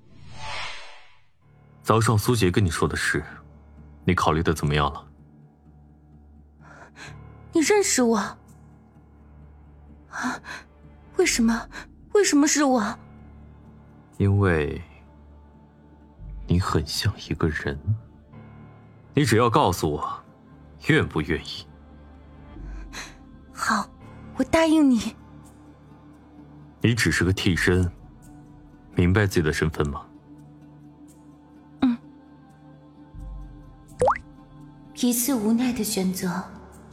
[1.83, 3.23] 早上苏杰跟你说的事，
[4.03, 5.07] 你考虑的怎么样了？
[7.53, 8.17] 你认识我？
[8.17, 8.35] 啊？
[11.17, 11.69] 为什么？
[12.13, 12.97] 为什么是我？
[14.17, 14.81] 因为。
[16.47, 17.79] 你很像一个人，
[19.13, 20.23] 你只要告诉我，
[20.87, 21.67] 愿不愿意？
[23.53, 23.89] 好，
[24.35, 25.15] 我答应你。
[26.81, 27.91] 你只是个替身，
[28.93, 30.05] 明白自己的身份吗？
[31.81, 31.97] 嗯。
[34.95, 36.43] 一次无奈的选择，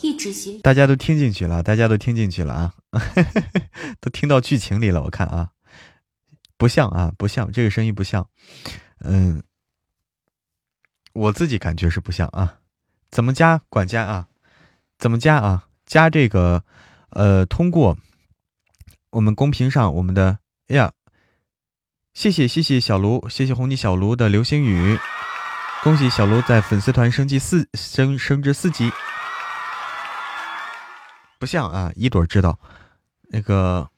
[0.01, 0.59] 一直写。
[0.61, 2.75] 大家都听进去了，大家都听进去了啊，
[4.01, 5.03] 都听到剧情里了。
[5.03, 5.51] 我看啊，
[6.57, 8.29] 不像啊，不像这个声音不像。
[9.05, 9.43] 嗯，
[11.13, 12.59] 我自己感觉是不像啊，
[13.11, 14.29] 怎么加管家啊？
[14.99, 15.67] 怎么加啊？
[15.85, 16.65] 加这个，
[17.11, 17.99] 呃，通过
[19.11, 20.39] 我们公屏上我们的，
[20.69, 20.93] 哎呀，
[22.15, 24.99] 谢谢谢谢小卢，谢谢红泥小卢的流星雨，
[25.83, 28.91] 恭喜小卢在粉丝团升级四升升至四级，
[31.39, 32.59] 不像啊，一朵知道，
[33.29, 33.91] 那个，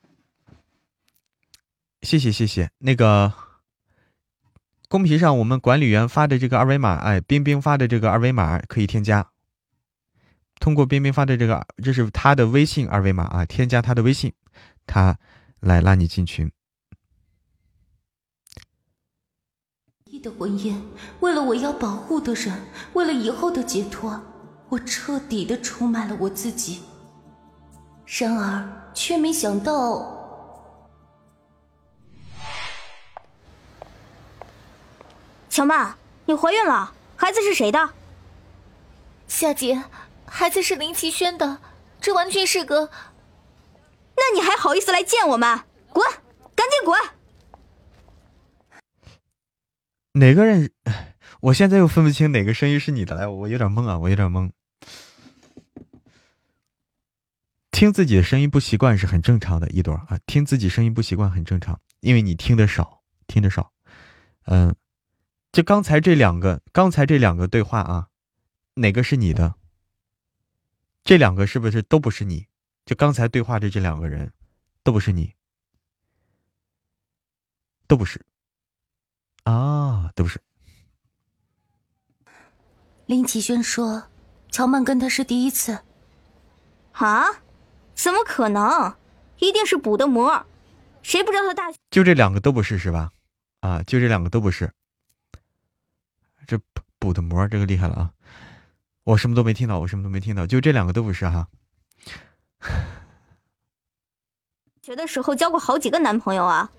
[2.00, 3.32] 谢谢谢谢那个。
[4.94, 9.28] 公屏上我们管理员发的这个二维码，哎，冰冰发的这个二维码可以添加。
[10.60, 14.32] 通过冰冰发的这个，这是他的微信二维码啊，添加他的微信，
[14.86, 15.18] 他
[15.58, 16.48] 来拉你进群。
[20.22, 20.76] 的婚姻，
[21.18, 22.54] 为了我要保护的人，
[22.92, 24.22] 为了以后的解脱，
[24.68, 26.82] 我彻底的出卖了我自己。
[28.06, 30.13] 然而，却没想到。
[35.54, 35.94] 乔曼，
[36.26, 37.90] 你怀孕了，孩子是谁的？
[39.28, 39.84] 夏姐，
[40.26, 41.60] 孩子是林奇轩的，
[42.00, 42.90] 这完全是个……
[44.16, 45.60] 那你还好意思来见我们？
[45.90, 46.04] 滚，
[46.56, 47.00] 赶紧滚！
[50.14, 50.72] 哪个人？
[51.38, 54.50] 我现在又分不清哪个声音是你的，来，我有点懵啊，我有点懵。
[57.70, 63.70] 听自己的声音不习惯是很正常的，一朵啊，听自己声音不习惯很正常，因为你听的少，听的少，
[64.46, 64.74] 嗯。
[65.54, 68.08] 就刚才这两个，刚才这两个对话啊，
[68.74, 69.54] 哪个是你的？
[71.04, 72.48] 这两个是不是都不是你？
[72.84, 74.32] 就刚才对话的这两个人，
[74.82, 75.34] 都不是你，
[77.86, 78.20] 都不是
[79.44, 80.40] 啊，都不是。
[83.06, 84.08] 林启轩说
[84.50, 85.84] ：“乔曼跟他是第一次。”
[86.94, 87.26] 啊？
[87.94, 88.96] 怎么可能？
[89.38, 90.46] 一定是补的膜。
[91.04, 91.72] 谁不知道他大？
[91.90, 93.12] 就这两个都不是是吧？
[93.60, 94.72] 啊，就这两个都不是。
[96.46, 98.10] 这补补的膜，这个厉害了啊！
[99.04, 101.48] 我什么都没听到，我什么都没听到，就这两个都不是哈。
[104.82, 106.70] 学的时候交过好几个男朋友啊，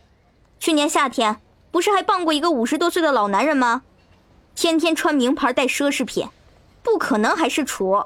[0.59, 1.39] 去年夏天
[1.71, 3.83] 不是还傍过一个五十多岁的老男人吗？
[4.55, 6.29] 天天穿名牌带奢侈品，
[6.81, 8.05] 不可能还是处。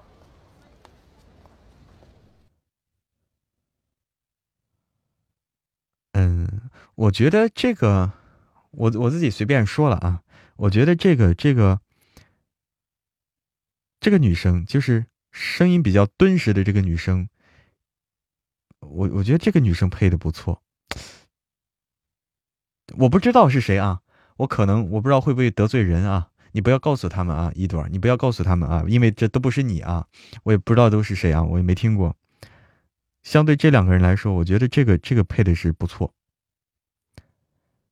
[6.14, 8.12] 嗯，我觉得这个，
[8.72, 10.22] 我我自己随便说了啊。
[10.60, 11.80] 我觉得这个这个
[14.02, 17.30] 这个女生就是声音比较敦实的这个女生，
[18.80, 20.62] 我我觉得这个女生配的不错。
[22.98, 24.02] 我不知道是谁啊，
[24.36, 26.30] 我可能我不知道会不会得罪人啊。
[26.52, 30.08] 你不要告诉他们啊，一朵，你不要告诉他们啊，因为这都不是你啊，
[30.44, 32.18] 我也不知道都是谁啊，我也没听过。
[33.24, 36.14] 相对这两个人来说，我觉得这个这个配的是不错。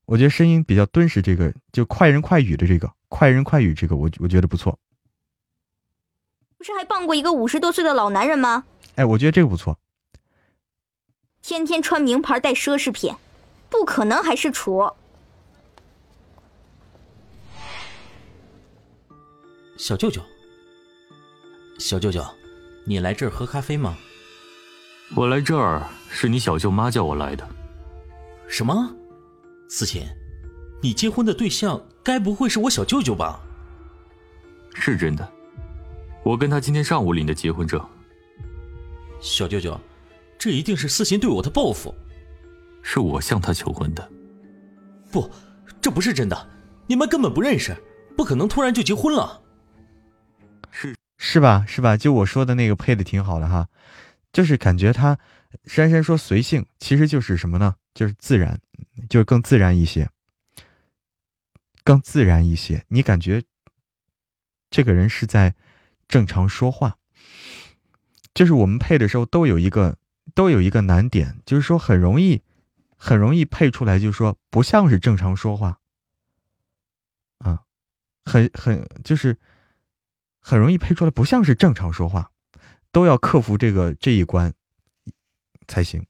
[0.07, 4.79] 我觉得声音比较敦实，这个就快人快语的这个快人快语这个，我我觉得不错。
[6.57, 8.63] 不是还傍过一个五十多岁的老男人吗？
[8.95, 9.77] 哎，我觉得这个不错。
[11.41, 13.13] 天天穿名牌带奢侈品，
[13.69, 14.89] 不可能还是处。
[19.77, 20.21] 小舅舅，
[21.77, 22.25] 小舅舅，
[22.85, 23.97] 你来这儿喝咖啡吗？
[25.17, 27.45] 我来这儿是你小舅妈叫我来的。
[28.47, 28.95] 什么？
[29.69, 30.03] 思琴，
[30.81, 33.39] 你结婚的对象该不会是我小舅舅吧？
[34.73, 35.27] 是真的，
[36.23, 37.83] 我跟他今天上午领的结婚证。
[39.19, 39.79] 小舅舅，
[40.37, 41.93] 这一定是思琴对我的报复。
[42.81, 44.09] 是我向他求婚的。
[45.11, 45.29] 不，
[45.81, 46.49] 这不是真的，
[46.85, 47.75] 你们根本不认识，
[48.15, 49.41] 不可能突然就结婚了。
[50.71, 51.65] 是是吧？
[51.67, 51.97] 是吧？
[51.97, 53.67] 就我说的那个配的挺好的哈，
[54.31, 55.17] 就是感觉他
[55.65, 57.75] 珊珊说随性，其实就是什么呢？
[57.93, 58.59] 就是自然，
[59.09, 60.09] 就是更自然一些，
[61.83, 62.85] 更自然一些。
[62.89, 63.43] 你感觉
[64.69, 65.55] 这个人是在
[66.07, 66.97] 正常说话，
[68.33, 69.97] 就是我们配的时候都有一个
[70.35, 72.43] 都有一个难点，就是说很容易
[72.95, 75.79] 很容易配出来，就是说不像是正常说话
[77.39, 77.63] 啊，
[78.25, 79.39] 很很就是
[80.39, 82.31] 很容易配出来不像是正常说话，
[82.91, 84.53] 都要克服这个这一关
[85.67, 86.05] 才行。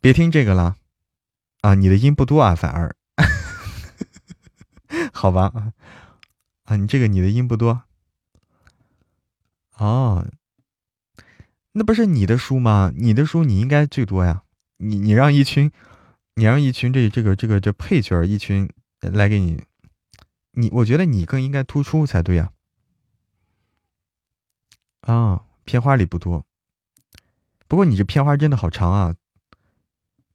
[0.00, 0.76] 别听这个了，
[1.62, 2.94] 啊，你的音不多啊，反而，
[5.12, 5.72] 好吧，
[6.64, 7.82] 啊，你这个你的音不多，
[9.78, 10.28] 哦，
[11.72, 12.92] 那不是你的书吗？
[12.94, 14.44] 你的书你应该最多呀，
[14.76, 15.72] 你你让一群，
[16.34, 19.60] 你让一群这这个这个这配角一群来给你，
[20.52, 22.52] 你我觉得你更应该突出才对呀，
[25.06, 26.44] 啊片花里不多，
[27.66, 29.16] 不过你这片花真的好长啊。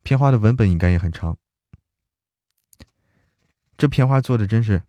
[0.04, 1.38] 片花的文本应该也很长，
[3.78, 4.82] 这片花做的真是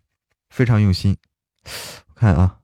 [0.49, 1.17] 非常用心。
[2.15, 2.59] 看啊，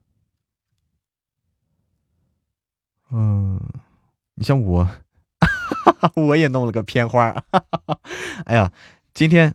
[3.10, 3.60] 嗯，
[4.34, 4.90] 你像我，
[6.16, 7.30] 我也弄了个片花。
[8.46, 8.72] 哎呀，
[9.14, 9.54] 今天，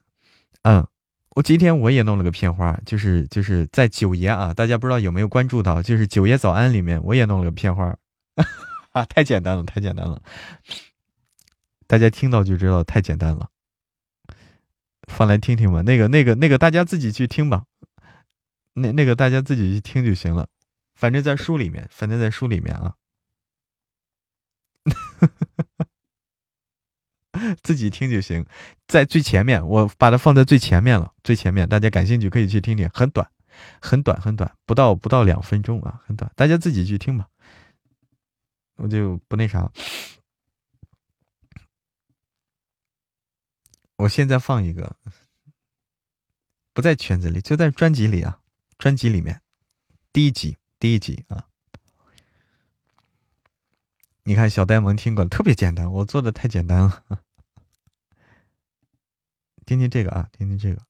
[0.62, 0.88] 嗯，
[1.36, 7.94] 我今天我也弄了个片花，就是就是在九爷啊，大家不知道有没有关注到，就是九爷早安里面我也弄了个片花。
[8.92, 10.22] 啊， 太简单了，太简单了。
[11.88, 13.50] 大家听到就知道太简单了，
[15.10, 15.82] 放来听听吧。
[15.82, 17.66] 那个、那个、那个，大家自己去听吧。
[18.72, 20.48] 那、那个大家自己去听就行了。
[20.96, 22.96] 反正在书里面，反正在书里面啊，
[27.64, 28.46] 自己听就行。
[28.88, 33.30] 在最前面，我把它放在最前面了，最前面，大家感兴趣可以去听听，很短，
[33.82, 37.28] 很短，很短，不到不到两分钟啊，很短，大家自己去听吧。
[38.76, 39.72] 我就不那啥。
[43.98, 44.98] 我现在放一个，
[46.74, 48.40] 不在圈子里，就在专辑里啊，
[48.78, 49.42] 专辑里面，
[50.12, 51.46] 第一集，第一集啊。
[54.24, 57.04] 你看小呆萌听过，特别简单，我做的太简单了。
[59.66, 60.82] 听听这个啊，听听这个。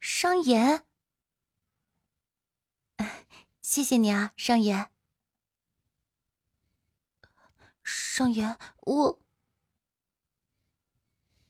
[0.00, 0.82] 商言，
[3.60, 4.88] 谢谢你啊，商言。
[7.84, 9.20] 商言，我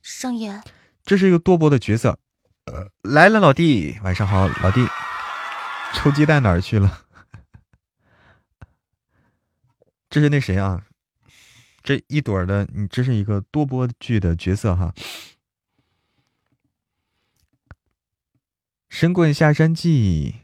[0.03, 0.63] 商言，
[1.05, 2.19] 这是一个多播的角色。
[2.65, 4.87] 呃，来了，老弟，晚上好，老弟。
[5.95, 7.08] 臭鸡蛋哪儿去了？
[10.19, 10.85] 这是那谁啊？
[11.81, 14.93] 这一朵的，你这是一个多播剧的角色哈。
[18.89, 20.35] 神棍下山记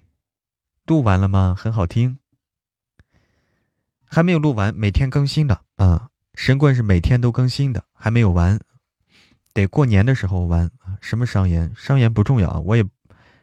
[0.86, 1.56] 录完了吗？
[1.58, 2.20] 很好听。
[4.04, 6.10] 还没有录完，每天更新的啊！
[6.34, 8.60] 神棍是每天都更新的，还没有完，
[9.52, 10.96] 得过年的时候完啊！
[11.00, 11.74] 什么商言？
[11.76, 12.84] 商言不重要啊，我也，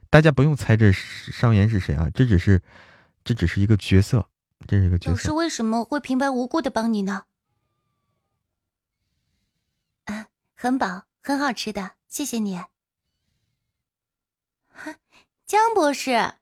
[0.10, 2.62] 大家不用猜这商言是谁啊，这只是，
[3.26, 4.30] 这只是一个角色，
[4.68, 5.12] 这是个角色。
[5.12, 7.26] 老师为什么会平白无故的帮你呢？
[10.06, 12.58] 啊，很饱，很好吃的，谢谢你。
[14.68, 14.96] 哈
[15.46, 16.36] 江博士，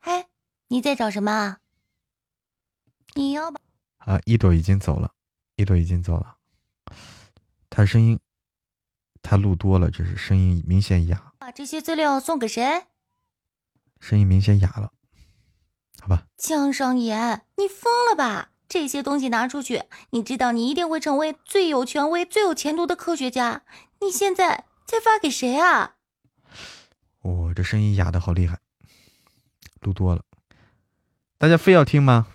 [0.00, 0.26] 嘿，
[0.68, 1.60] 你在找什么啊？
[3.14, 3.60] 你要把
[3.98, 5.14] 啊，一朵已经走了，
[5.56, 6.38] 一朵已经走了。
[7.70, 8.18] 他声音，
[9.22, 11.32] 他录多了，这是声音明显哑。
[11.38, 12.86] 把这些资料送给谁？
[14.00, 14.92] 声音明显哑了，
[16.00, 16.26] 好吧。
[16.36, 18.50] 江上言，你疯了吧？
[18.68, 23.62] 这些东西拿出去，你知道你一定会成为最有权威、最有前途的科学家。
[24.00, 25.96] 你现在在发给谁啊？
[27.20, 28.58] 我这声音哑的好厉害，
[29.80, 30.24] 录多了，
[31.38, 32.26] 大家非要听吗？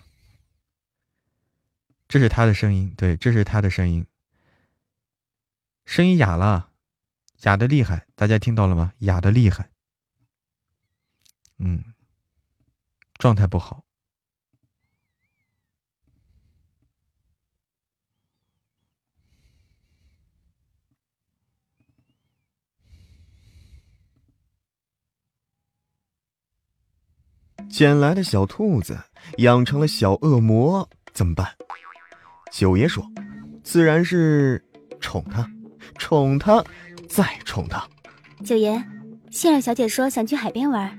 [2.07, 4.07] 这是他的声音，对，这是他的声音，
[5.86, 6.69] 声音哑了，
[7.41, 8.94] 哑的厉害，大家听到了吗？
[8.99, 9.69] 哑的厉害，
[11.57, 11.84] 嗯，
[13.19, 13.83] 状态不好。
[27.69, 28.97] 捡来的小兔子
[29.37, 31.55] 养成了小恶魔，怎么办？
[32.51, 33.05] 九爷说
[33.63, 34.65] ：“自然是
[34.99, 35.47] 宠他，
[35.97, 36.63] 宠他，
[37.07, 37.87] 再宠他。”
[38.43, 38.81] 九爷，
[39.29, 40.97] 杏儿小姐说想去海边玩。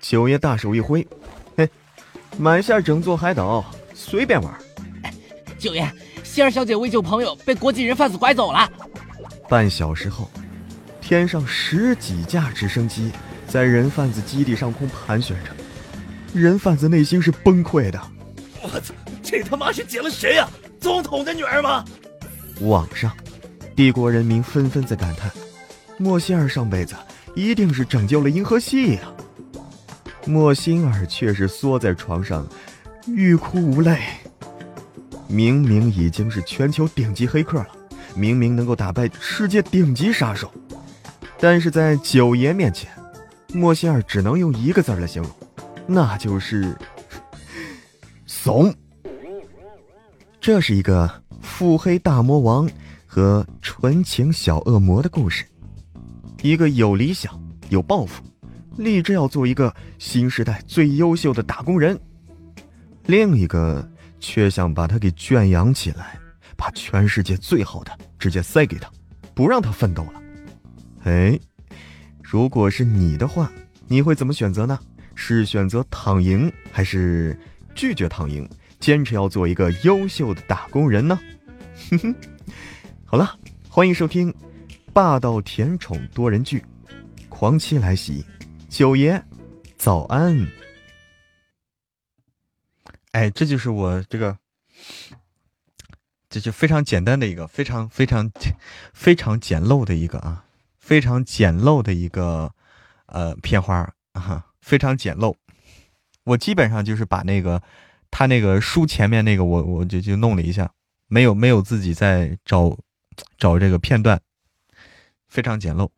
[0.00, 1.43] 九爷大手一挥：“嘿，
[2.38, 4.54] 买下整座海岛，随便玩。”
[5.58, 5.90] 九爷，
[6.22, 8.70] 希儿小姐为救朋友被国际人贩子拐走了。
[9.48, 10.30] 半小时后，
[11.00, 13.10] 天上十几架直升机
[13.46, 15.50] 在人贩子基地上空盘旋着。
[16.34, 18.00] 人贩子内心是崩溃的。
[18.62, 18.92] 我操，
[19.22, 20.48] 这他妈是捡了谁呀？
[20.80, 21.84] 总统的女儿吗？
[22.60, 23.10] 网上，
[23.74, 25.30] 帝国人民纷纷在感叹：
[25.96, 26.94] 莫辛尔上辈子
[27.34, 29.02] 一定是拯救了银河系呀。
[30.26, 32.46] 莫辛尔却是缩在床上，
[33.06, 33.98] 欲哭无泪。
[35.26, 37.68] 明明已经是全球顶级黑客了，
[38.14, 40.52] 明明能够打败世界顶级杀手，
[41.38, 42.90] 但是在九爷面前，
[43.52, 45.30] 莫辛尔只能用一个字来形容。
[45.86, 46.76] 那就是
[48.26, 48.72] 怂。
[50.40, 51.10] 这是一个
[51.40, 52.68] 腹黑大魔王
[53.06, 55.44] 和纯情小恶魔的故事。
[56.42, 57.40] 一个有理想、
[57.70, 58.22] 有抱负，
[58.76, 61.96] 立志要做一个新时代最优秀的打工人；
[63.06, 63.88] 另一个
[64.18, 66.18] 却想把他给圈养起来，
[66.56, 68.90] 把全世界最好的直接塞给他，
[69.34, 70.22] 不让他奋斗了。
[71.04, 71.38] 哎，
[72.22, 73.50] 如果是你的话，
[73.86, 74.78] 你会怎么选择呢？
[75.14, 77.38] 是选择躺赢，还是
[77.74, 78.48] 拒绝躺赢，
[78.80, 81.18] 坚持要做一个优秀的打工人呢？
[81.90, 82.14] 哼哼，
[83.04, 83.38] 好了，
[83.68, 84.32] 欢迎收听
[84.92, 86.58] 《霸道甜宠多人剧》，
[87.28, 88.24] 狂妻来袭，
[88.74, 89.22] 九爷，
[89.78, 90.48] 早安。
[93.12, 94.36] 哎，这就是我这个，
[96.28, 98.28] 这就非常简单的一个，非常非常
[98.92, 100.46] 非常简陋的一个啊，
[100.80, 102.52] 非常简陋的一个
[103.06, 104.44] 呃片花啊。
[104.60, 105.36] 非常简陋，
[106.24, 107.62] 我基本上就是把那个
[108.10, 110.68] 他那个书前面那个我我就就弄了一下，
[111.06, 112.76] 没有没有自己在找
[113.38, 114.20] 找这个片段，
[115.28, 115.88] 非常简陋。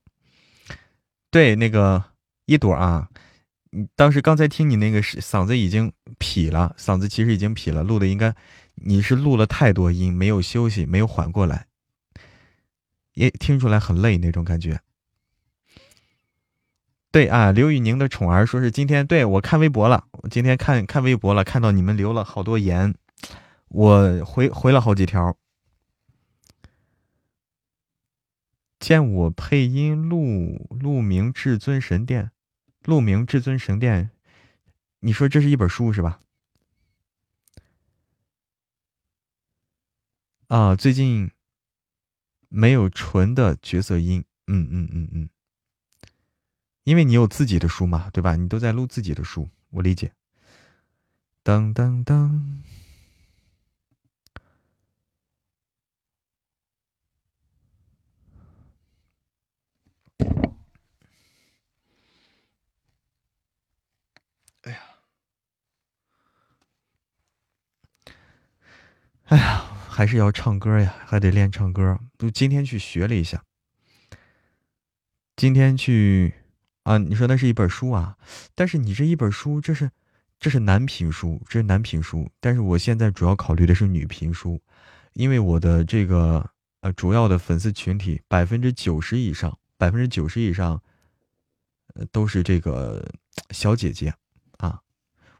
[1.30, 2.04] 对，那个
[2.46, 3.08] 一朵啊，
[3.70, 8.34] 你当时刚才听你那个是嗓子已经劈了，嗓子其实已经劈了，录的应该
[8.76, 11.66] 你是录了太多音，没有休息，没有缓过来，
[13.14, 14.80] 也听出来很累那种感觉。
[17.10, 22.94] 对啊，刘宇宁的宠儿说是今天对我看微博了，我今天看看微博了，看到你们留了好多言，
[23.68, 25.36] 我回回了好几条。
[28.78, 32.30] 见我配音录鹿鸣至尊神殿，
[32.86, 34.10] 鹿鸣至尊神殿，
[35.00, 36.20] 你说这是一本书是吧？
[40.46, 41.32] 啊，最近
[42.48, 45.28] 没有纯的角色音，嗯嗯嗯嗯。
[46.84, 48.36] 因为你有自己的书嘛，对吧？
[48.36, 50.12] 你都在录自己的书，我理解。
[51.42, 52.62] 当当当！
[69.26, 71.98] 哎呀，还是要唱歌呀，还得练唱歌。
[72.16, 73.42] 都今天去学了一下，
[75.34, 76.34] 今天去。
[76.84, 78.16] 啊，你说那是一本书啊，
[78.54, 79.90] 但是你这一本书，这是，
[80.38, 82.30] 这是男频书，这是男频书。
[82.38, 84.60] 但是我现在主要考虑的是女频书，
[85.14, 86.48] 因为我的这个
[86.82, 90.80] 呃主要的粉丝群体百分之九十以上，百分之九十以上，
[91.94, 93.04] 呃都是这个
[93.50, 94.14] 小姐姐
[94.58, 94.80] 啊。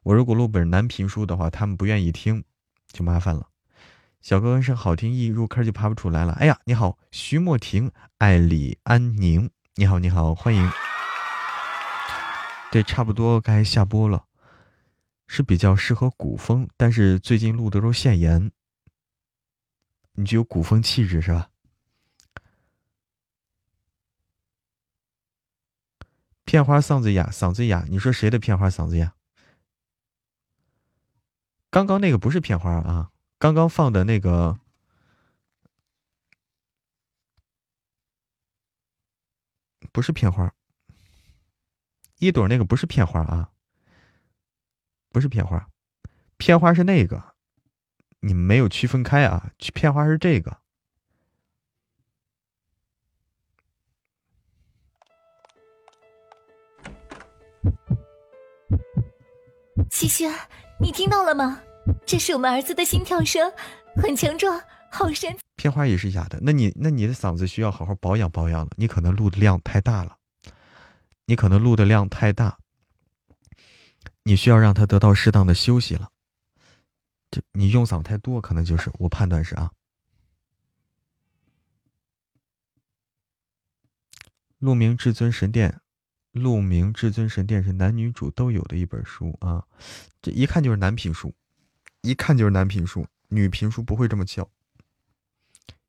[0.03, 2.43] 我如果录本男频书的话，他们不愿意听，
[2.89, 3.47] 就麻烦了。
[4.21, 6.33] 小哥哥声好听，一入坑就爬不出来了。
[6.35, 10.71] 哎呀，你好，徐莫婷，爱李安宁，你好，你好，欢迎。
[12.73, 14.27] 对，差不多该下播了，
[15.29, 18.51] 是比较适合古风，但是最近录的都是限言，
[20.15, 21.51] 你具有古风气质是吧？
[26.45, 29.15] 片花嗓子哑，嗓子哑，你说谁的片花嗓子哑？
[31.71, 34.59] 刚刚那个不是片花啊，刚刚放的那个
[39.93, 40.55] 不是片花，
[42.19, 43.51] 一朵那个不是片花啊，
[45.11, 45.69] 不是片花，
[46.37, 47.35] 片花是那个，
[48.21, 50.61] 你们没有区分开啊，片花是这个。
[59.91, 60.31] 七轩，
[60.81, 61.63] 你听到了吗？
[62.07, 63.53] 这是我们儿子的心跳声，
[63.97, 64.61] 很强壮，
[64.91, 65.37] 好神。
[65.57, 68.71] 片花也是哑的，那你那你的嗓子需要好好保养保养了。
[68.77, 70.17] 你可能录的量太大了，
[71.25, 72.59] 你可能录的量太大，
[74.23, 76.11] 你需要让他得到适当的休息了。
[77.31, 79.71] 就你用嗓太多，可能就是我判断是啊。
[84.59, 85.81] 鹿鸣至尊神殿。
[86.39, 89.65] 《鹿鸣至尊神殿》是男女主都有的一本书啊，
[90.21, 91.35] 这一看就是男频书，
[92.07, 94.49] 一看就是男评书，女评书不会这么叫。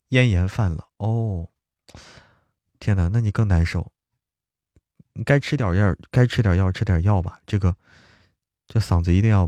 [0.08, 1.48] 咽炎犯了哦，
[2.80, 3.92] 天哪，那你更难受。
[5.24, 7.40] 该吃点药，该吃点药，吃点药吧。
[7.46, 7.76] 这个，
[8.68, 9.48] 这嗓子一定要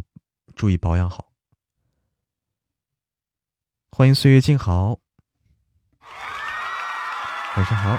[0.56, 1.32] 注意保养好。
[3.92, 5.00] 欢迎岁月静好，
[7.58, 7.98] 晚上好。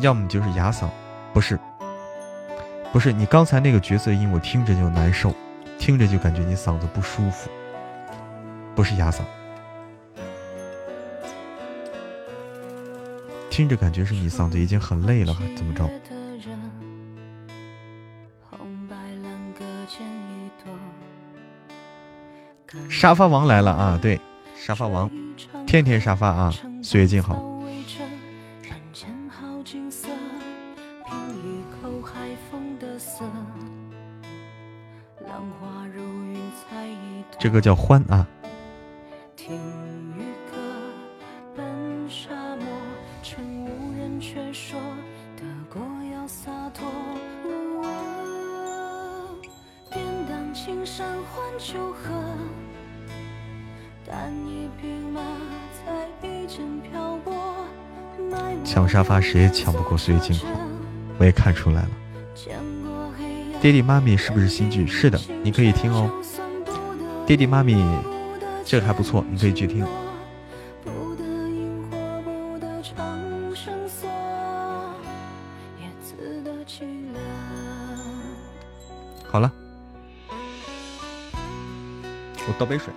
[0.00, 0.90] 要么就是哑嗓，
[1.34, 1.60] 不是，
[2.94, 5.34] 不是你刚才那个角色音，我听着就难受，
[5.80, 7.50] 听着就感觉你嗓子不舒服，
[8.72, 9.22] 不是哑嗓，
[13.50, 15.90] 听着感觉是你嗓子已经很累了，怎么着？
[22.88, 23.98] 沙发王来了啊！
[24.00, 24.20] 对，
[24.56, 25.10] 沙发王，
[25.66, 26.54] 天天沙发啊！
[26.80, 27.53] 岁月静好。
[37.44, 38.26] 这个叫欢啊。
[58.64, 60.46] 抢沙发谁也抢不过岁月静好，
[61.18, 61.90] 我也看出来了。
[63.60, 64.86] 爹地妈咪是不是新剧？
[64.86, 66.10] 是的，你可以听哦。
[67.26, 67.74] 爹地妈咪，
[68.64, 69.86] 这个还不错，你可以去听。
[79.26, 79.50] 好了，
[82.46, 82.92] 我倒杯水。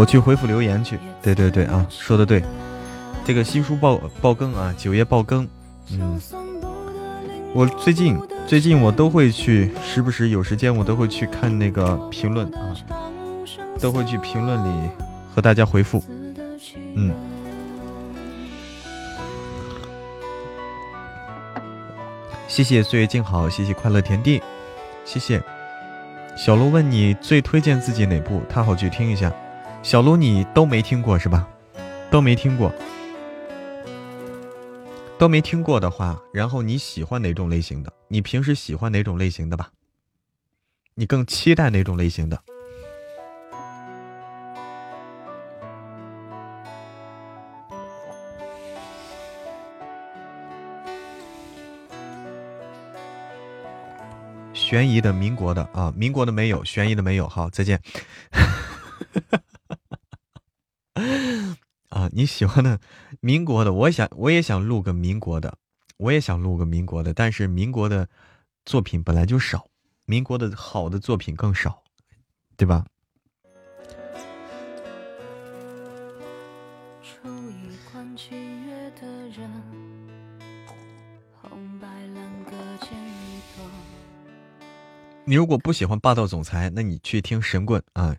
[0.00, 0.98] 我去回复留言去。
[1.20, 2.42] 对对对啊，说的对，
[3.22, 5.46] 这个新书爆爆更啊，九月爆更。
[5.92, 6.18] 嗯，
[7.52, 12.72] 我最近最近我都会去，时不时有时间我都会去看那个评论啊，
[13.78, 14.88] 都会去评论里
[15.34, 16.02] 和大家回复。
[16.94, 17.12] 嗯，
[22.48, 24.40] 谢谢岁月静好，谢谢快乐田地，
[25.04, 25.42] 谢谢
[26.38, 29.30] 小卢问你最推荐自己哪部，他好去听一下。
[29.90, 31.48] 小卢你都没听过是吧？
[32.12, 32.72] 都没听过。
[35.18, 37.92] 都没听过的话，然后你喜欢哪种类型的？
[38.06, 39.68] 你平时喜欢哪种类型的吧？
[40.94, 42.40] 你更期待哪种类型的？
[54.52, 57.26] 悬疑的、民国的啊，民国的没有，悬疑的没有。
[57.26, 57.82] 好，再见。
[62.10, 62.80] 啊，你喜欢的
[63.20, 65.56] 民国的，我想我也想录个民国的，
[65.96, 68.08] 我也想录个民国的，但是民国的
[68.64, 69.68] 作品本来就少，
[70.06, 71.82] 民国的好的作品更少，
[72.56, 72.84] 对吧？
[85.24, 88.16] 你如果不喜欢霸道总裁，那你去听神棍啊。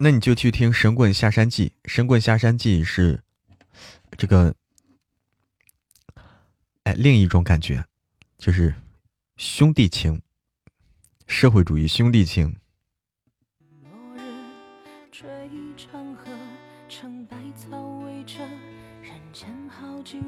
[0.00, 3.20] 那你就去听《神棍下山记》，《神棍下山记》是
[4.16, 4.54] 这个，
[6.84, 7.84] 哎，另一种感觉，
[8.38, 8.72] 就是
[9.36, 10.22] 兄弟情，
[11.26, 12.54] 社会主义兄弟情。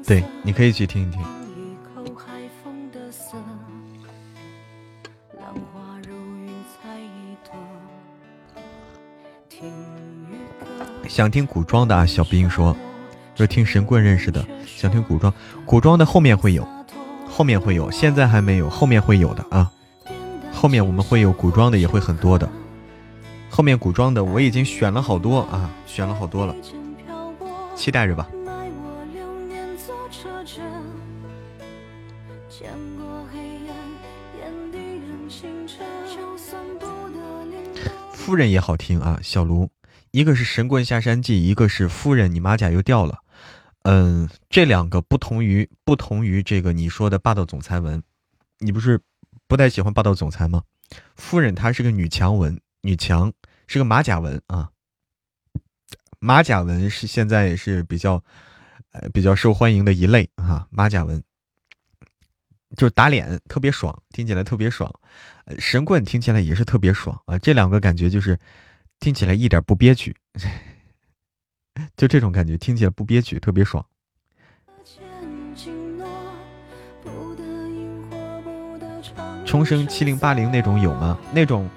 [0.05, 1.40] 对，你可以去听一听。
[11.11, 12.73] 想听古装的啊，小兵说，
[13.35, 14.47] 是听神棍认识的。
[14.65, 15.33] 想听古装，
[15.65, 16.65] 古装的后面会有，
[17.29, 19.69] 后面会有，现在还没有，后面会有的啊。
[20.53, 22.49] 后面我们会有古装的，也会很多的。
[23.49, 26.55] 后面古装的我已经选了好多啊，选了好多了，
[27.75, 28.25] 期待着吧。
[38.13, 39.67] 夫人也好听啊，小卢。
[40.11, 43.13] 一个是《神棍下山记》，一个是《夫人，你马甲又掉了》。
[43.83, 48.03] 嗯，这两个不同于不同于这个你说的霸道总裁文。
[48.59, 48.99] 你不是
[49.47, 50.63] 不太喜欢霸道总裁吗？
[51.15, 53.31] 夫人她是个女强文，女强
[53.67, 54.69] 是个马甲文啊。
[56.19, 58.21] 马甲文是现在也是比较
[58.91, 60.67] 呃比较受欢迎的一类啊。
[60.69, 61.23] 马甲文
[62.75, 64.93] 就是打脸特别爽，听起来特别爽。
[65.57, 67.39] 神棍听起来也是特别爽啊。
[67.39, 68.37] 这两个感觉就是。
[69.01, 70.15] 听起来一点不憋屈，
[71.97, 73.83] 就这种感觉，听起来不憋屈，特别爽。
[79.43, 81.17] 重生七零八零那种有吗？
[81.33, 81.67] 那种，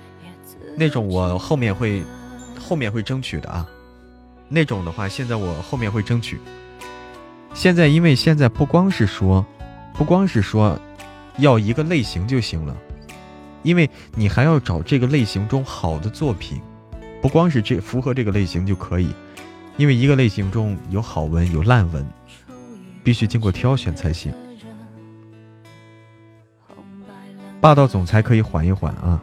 [0.76, 2.05] 那种我后面会，
[2.60, 3.66] 后面会争取的啊。
[4.51, 6.38] 那种的话，现在我后面会争取。
[7.55, 9.44] 现在因为现在不光是说，
[9.94, 10.78] 不光是说
[11.38, 12.76] 要一个类型就行了，
[13.62, 16.60] 因为你还要找这个类型中好的作品。
[17.24, 19.09] 不光是这符合这个类型就可以，
[19.78, 22.06] 因为一个类型中有好文有烂文，
[23.02, 24.30] 必须经过挑选才行。
[27.62, 29.18] 霸道总裁可以缓一缓啊。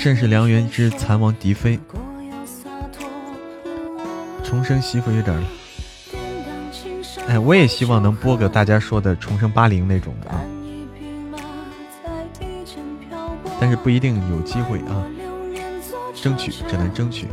[0.00, 1.76] 甚是良缘之残王嫡妃，
[4.44, 5.36] 重生媳妇有点。
[7.26, 10.40] 哎，我也希望能播个大家说的重生八零那种的啊，
[13.60, 15.04] 但是不一定有机会啊，
[16.14, 17.26] 争取只能争取。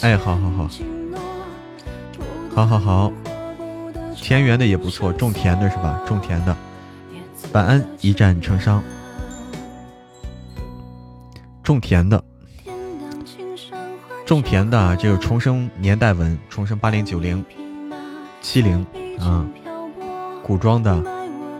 [0.00, 0.70] 哎，好好好，
[2.54, 3.12] 好好好。
[4.22, 6.00] 田园的也不错，种田的是吧？
[6.06, 6.56] 种田的，
[7.52, 8.80] 晚安，一战成伤。
[11.60, 12.22] 种田的，
[14.24, 17.44] 种田的，这个重生年代文，重生八零九零
[18.40, 18.86] 七零
[19.18, 19.44] 啊，
[20.44, 21.02] 古装的，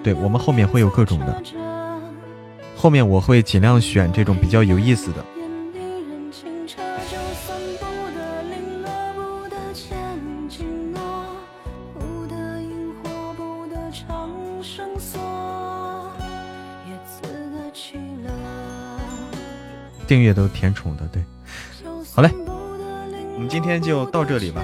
[0.05, 1.43] 对我们后面会有各种的，
[2.77, 5.25] 后面我会尽量选这种比较有意思的。
[20.13, 21.25] 订阅都甜宠的，对。
[22.15, 22.31] 好嘞，
[23.35, 24.63] 我们今天就到这里吧。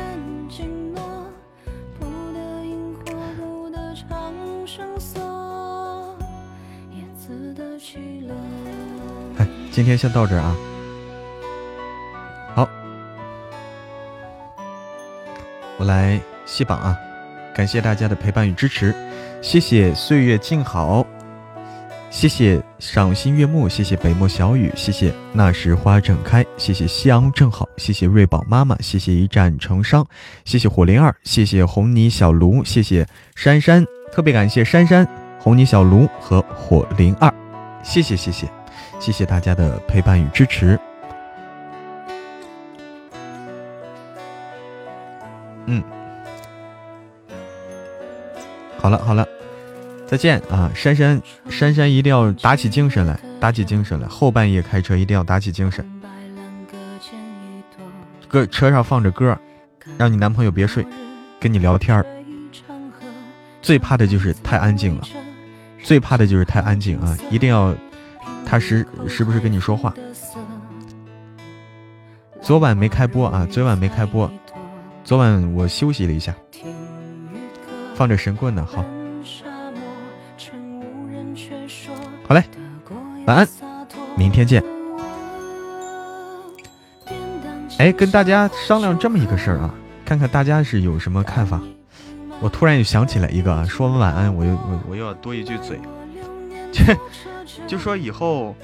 [9.39, 10.55] 哎，今天先到这儿啊。
[12.55, 12.69] 好，
[15.79, 16.95] 我来卸榜啊！
[17.55, 18.95] 感谢大家的陪伴与支持，
[19.41, 21.07] 谢谢岁月静好。
[22.11, 30.05] 谢谢赏心悦目，谢谢北漠小雨，谢谢那时花正开，谢谢夕阳正好，谢谢瑞宝妈妈，谢谢一战成伤，
[30.45, 33.07] 谢谢火灵儿，谢谢红泥小卢，谢谢
[33.37, 35.07] 珊珊，特别感谢珊珊、
[35.39, 37.33] 红泥小卢和火灵儿，
[37.85, 38.49] 谢谢谢谢
[38.99, 40.79] 谢谢大家的陪伴与支持。
[45.67, 45.85] 嗯，
[48.79, 49.38] 好了好了。
[50.09, 51.21] 再见啊，珊珊，
[51.51, 54.09] 珊珊一定要打起精神来，打起精神来。
[54.09, 55.87] 后半夜开车一定要打起精神。
[58.27, 59.39] 歌车上放着歌，
[59.99, 60.87] 让你男朋友别睡，
[61.39, 62.03] 跟你聊天
[63.61, 65.07] 最怕的就是太安静了，
[65.83, 67.15] 最怕的就是太安静啊！
[67.31, 67.75] 一定要
[68.47, 69.93] 他时时不时跟你说话。
[72.41, 74.31] 昨晚没开播啊，昨晚没开播，
[75.05, 76.35] 昨晚我休息了一下，
[77.95, 78.83] 放着神棍呢，好。
[82.29, 82.45] 好嘞，
[83.27, 83.49] 晚安，
[84.15, 84.63] 明天见。
[87.79, 89.75] 哎，跟大家商量这么一个事儿啊，
[90.05, 91.59] 看看大家是有什么看法。
[92.43, 95.81] 我突然又想起来一个啊，说完晚安，我又我我又要多一句嘴，
[96.71, 96.85] 就
[97.67, 98.55] 就说以后，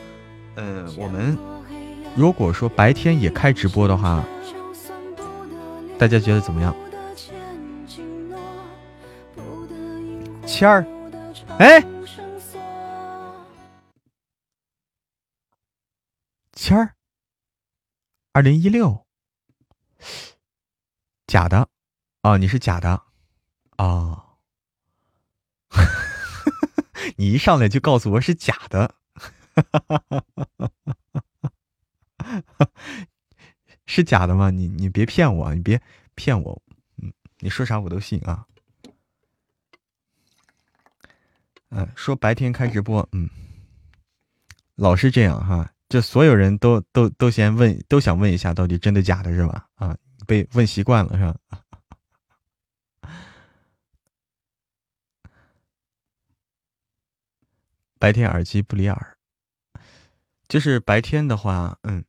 [0.56, 1.38] 呃，我们
[2.14, 4.22] 如果说白天也开直播的话，
[5.96, 6.76] 大家觉得怎么样？
[10.44, 10.84] 谦儿，
[11.56, 11.82] 哎。
[16.64, 16.96] 签儿，
[18.32, 19.06] 二零一六，
[21.26, 21.68] 假的，
[22.22, 23.02] 哦，你是假的，
[23.76, 24.38] 哦，
[27.18, 28.94] 你一上来就告诉我是假的，
[33.84, 34.48] 是假的吗？
[34.48, 35.82] 你你别骗我，你别
[36.14, 36.62] 骗我，
[36.96, 38.46] 嗯，你说啥我都信啊，
[41.68, 43.28] 嗯，说白天开直播，嗯，
[44.76, 45.73] 老是这样哈。
[45.94, 49.64] 就所有人都都都先问，都想问一下，到底真的假的，是吧？
[49.76, 49.96] 啊，
[50.26, 51.36] 被问习惯了，是吧？
[58.00, 59.16] 白天耳机不离耳，
[60.48, 62.04] 就是白天的话，嗯，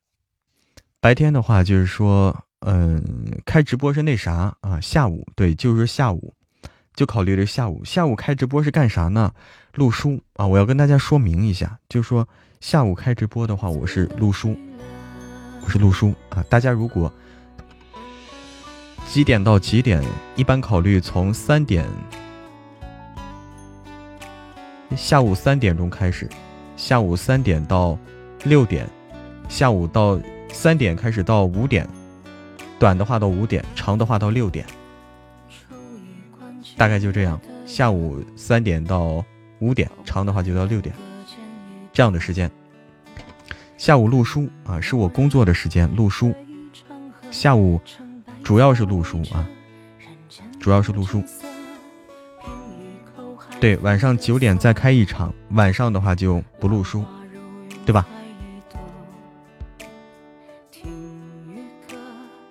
[0.98, 3.00] 白天的话就是说，嗯，
[3.44, 4.80] 开直播是那啥啊？
[4.80, 6.34] 下午对，就是下午，
[6.96, 9.32] 就考虑了下午，下午开直播是干啥呢？
[9.74, 10.44] 录书啊！
[10.44, 12.28] 我要跟大家说明一下，就是说。
[12.60, 14.56] 下午开直播的话，我是陆叔，
[15.62, 16.42] 我是陆叔啊。
[16.48, 17.12] 大家如果
[19.06, 20.02] 几点到几点？
[20.36, 21.86] 一般考虑从三点，
[24.96, 26.28] 下午三点钟开始，
[26.76, 27.96] 下午三点到
[28.44, 28.88] 六点，
[29.48, 30.18] 下午到
[30.50, 31.86] 三点开始到五点，
[32.78, 34.66] 短的话到五点，长的话到六点，
[36.76, 37.38] 大概就这样。
[37.66, 39.22] 下午三点到
[39.60, 40.94] 五点，长的话就到六点。
[41.96, 42.50] 这样的时间，
[43.78, 46.34] 下午录书啊，是我工作的时间录书。
[47.30, 47.80] 下午
[48.44, 49.48] 主要是录书啊，
[50.60, 51.24] 主要是录书。
[53.58, 57.02] 对，晚上九点再开一场，晚上的话就不录书，
[57.86, 58.06] 对吧？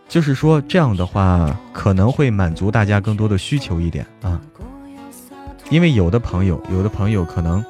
[0.09, 4.41] 就是说这样的话，可能会满足大家更多的需求一点啊，
[5.69, 7.63] 因为有的朋友，有的朋友可能。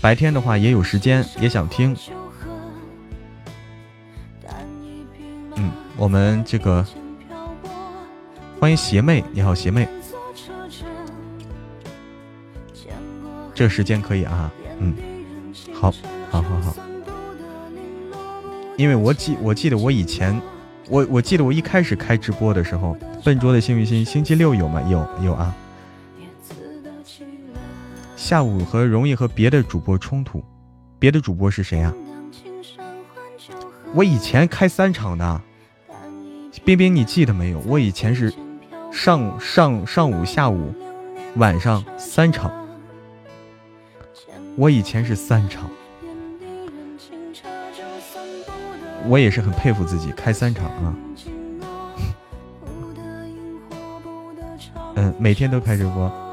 [0.00, 1.96] 白天的话也有时间，也想听。
[5.56, 6.86] 嗯，我们这个
[8.60, 9.88] 欢迎邪妹，你好邪妹，
[13.52, 14.94] 这个时间可以啊，嗯，
[15.74, 15.92] 好，
[16.30, 16.76] 好，好，好。
[18.76, 20.40] 因为我记，我记得我以前，
[20.88, 24.80] 我我记得我一开始开直播的时候，笨拙的幸运星星期六有吗？
[24.82, 25.52] 有，有啊。
[28.28, 30.44] 下午和容易和别的主播冲突，
[30.98, 31.90] 别的主播是谁啊？
[33.94, 35.40] 我以前开三场的，
[36.62, 37.58] 冰冰你记得没有？
[37.60, 38.30] 我以前是
[38.92, 40.74] 上上上午、下午、
[41.36, 42.52] 晚上三场，
[44.56, 45.70] 我以前是三场，
[49.06, 50.94] 我也是很佩服自己开三场啊。
[54.96, 56.27] 嗯，每天都开直播。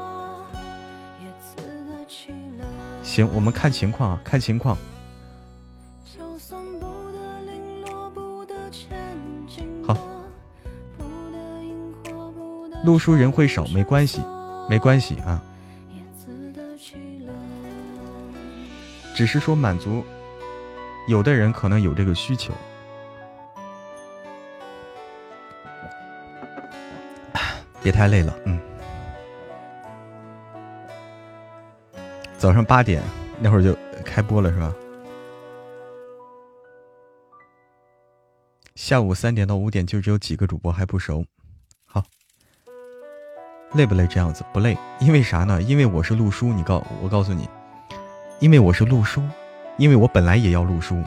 [3.16, 4.76] 行，我们看情况啊，看情况。
[9.86, 9.96] 好，
[12.84, 14.20] 路书人会少，没关系，
[14.68, 15.40] 没关系啊。
[19.14, 20.04] 只是说满足，
[21.08, 22.52] 有的人可能有这个需求。
[27.82, 28.60] 别太累了，嗯。
[32.38, 33.02] 早上八点
[33.40, 34.74] 那会儿就开播了是吧？
[38.74, 41.24] 下午三点到五点就只有几个主播还不熟，
[41.86, 42.04] 好，
[43.72, 44.06] 累不累？
[44.06, 45.62] 这样子不累，因为啥呢？
[45.62, 47.48] 因为我是录书，你告我告诉你，
[48.38, 49.22] 因为我是录书，
[49.78, 51.02] 因为我本来也要录书，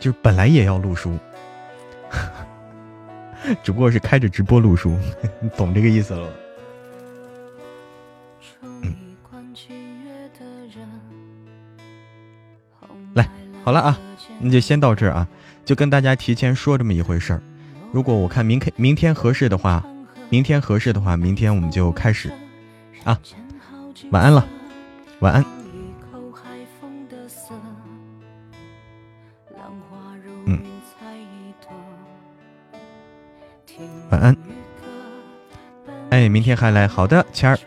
[0.00, 1.16] 就是本来也要录书。
[3.62, 4.96] 只不过是开着直播录书，
[5.38, 6.32] 你 懂这个意思了。
[13.66, 13.98] 好了啊，
[14.38, 15.26] 那就先到这儿啊，
[15.64, 17.42] 就跟大家提前说这么一回事儿。
[17.90, 19.82] 如果我看明天明天合适的话，
[20.28, 22.30] 明天合适的话，明天我们就开始
[23.02, 23.18] 啊。
[24.12, 24.46] 晚安了，
[25.18, 25.44] 晚安。
[34.10, 34.36] 晚安，
[36.10, 37.58] 哎，明天还来，好的，谦儿。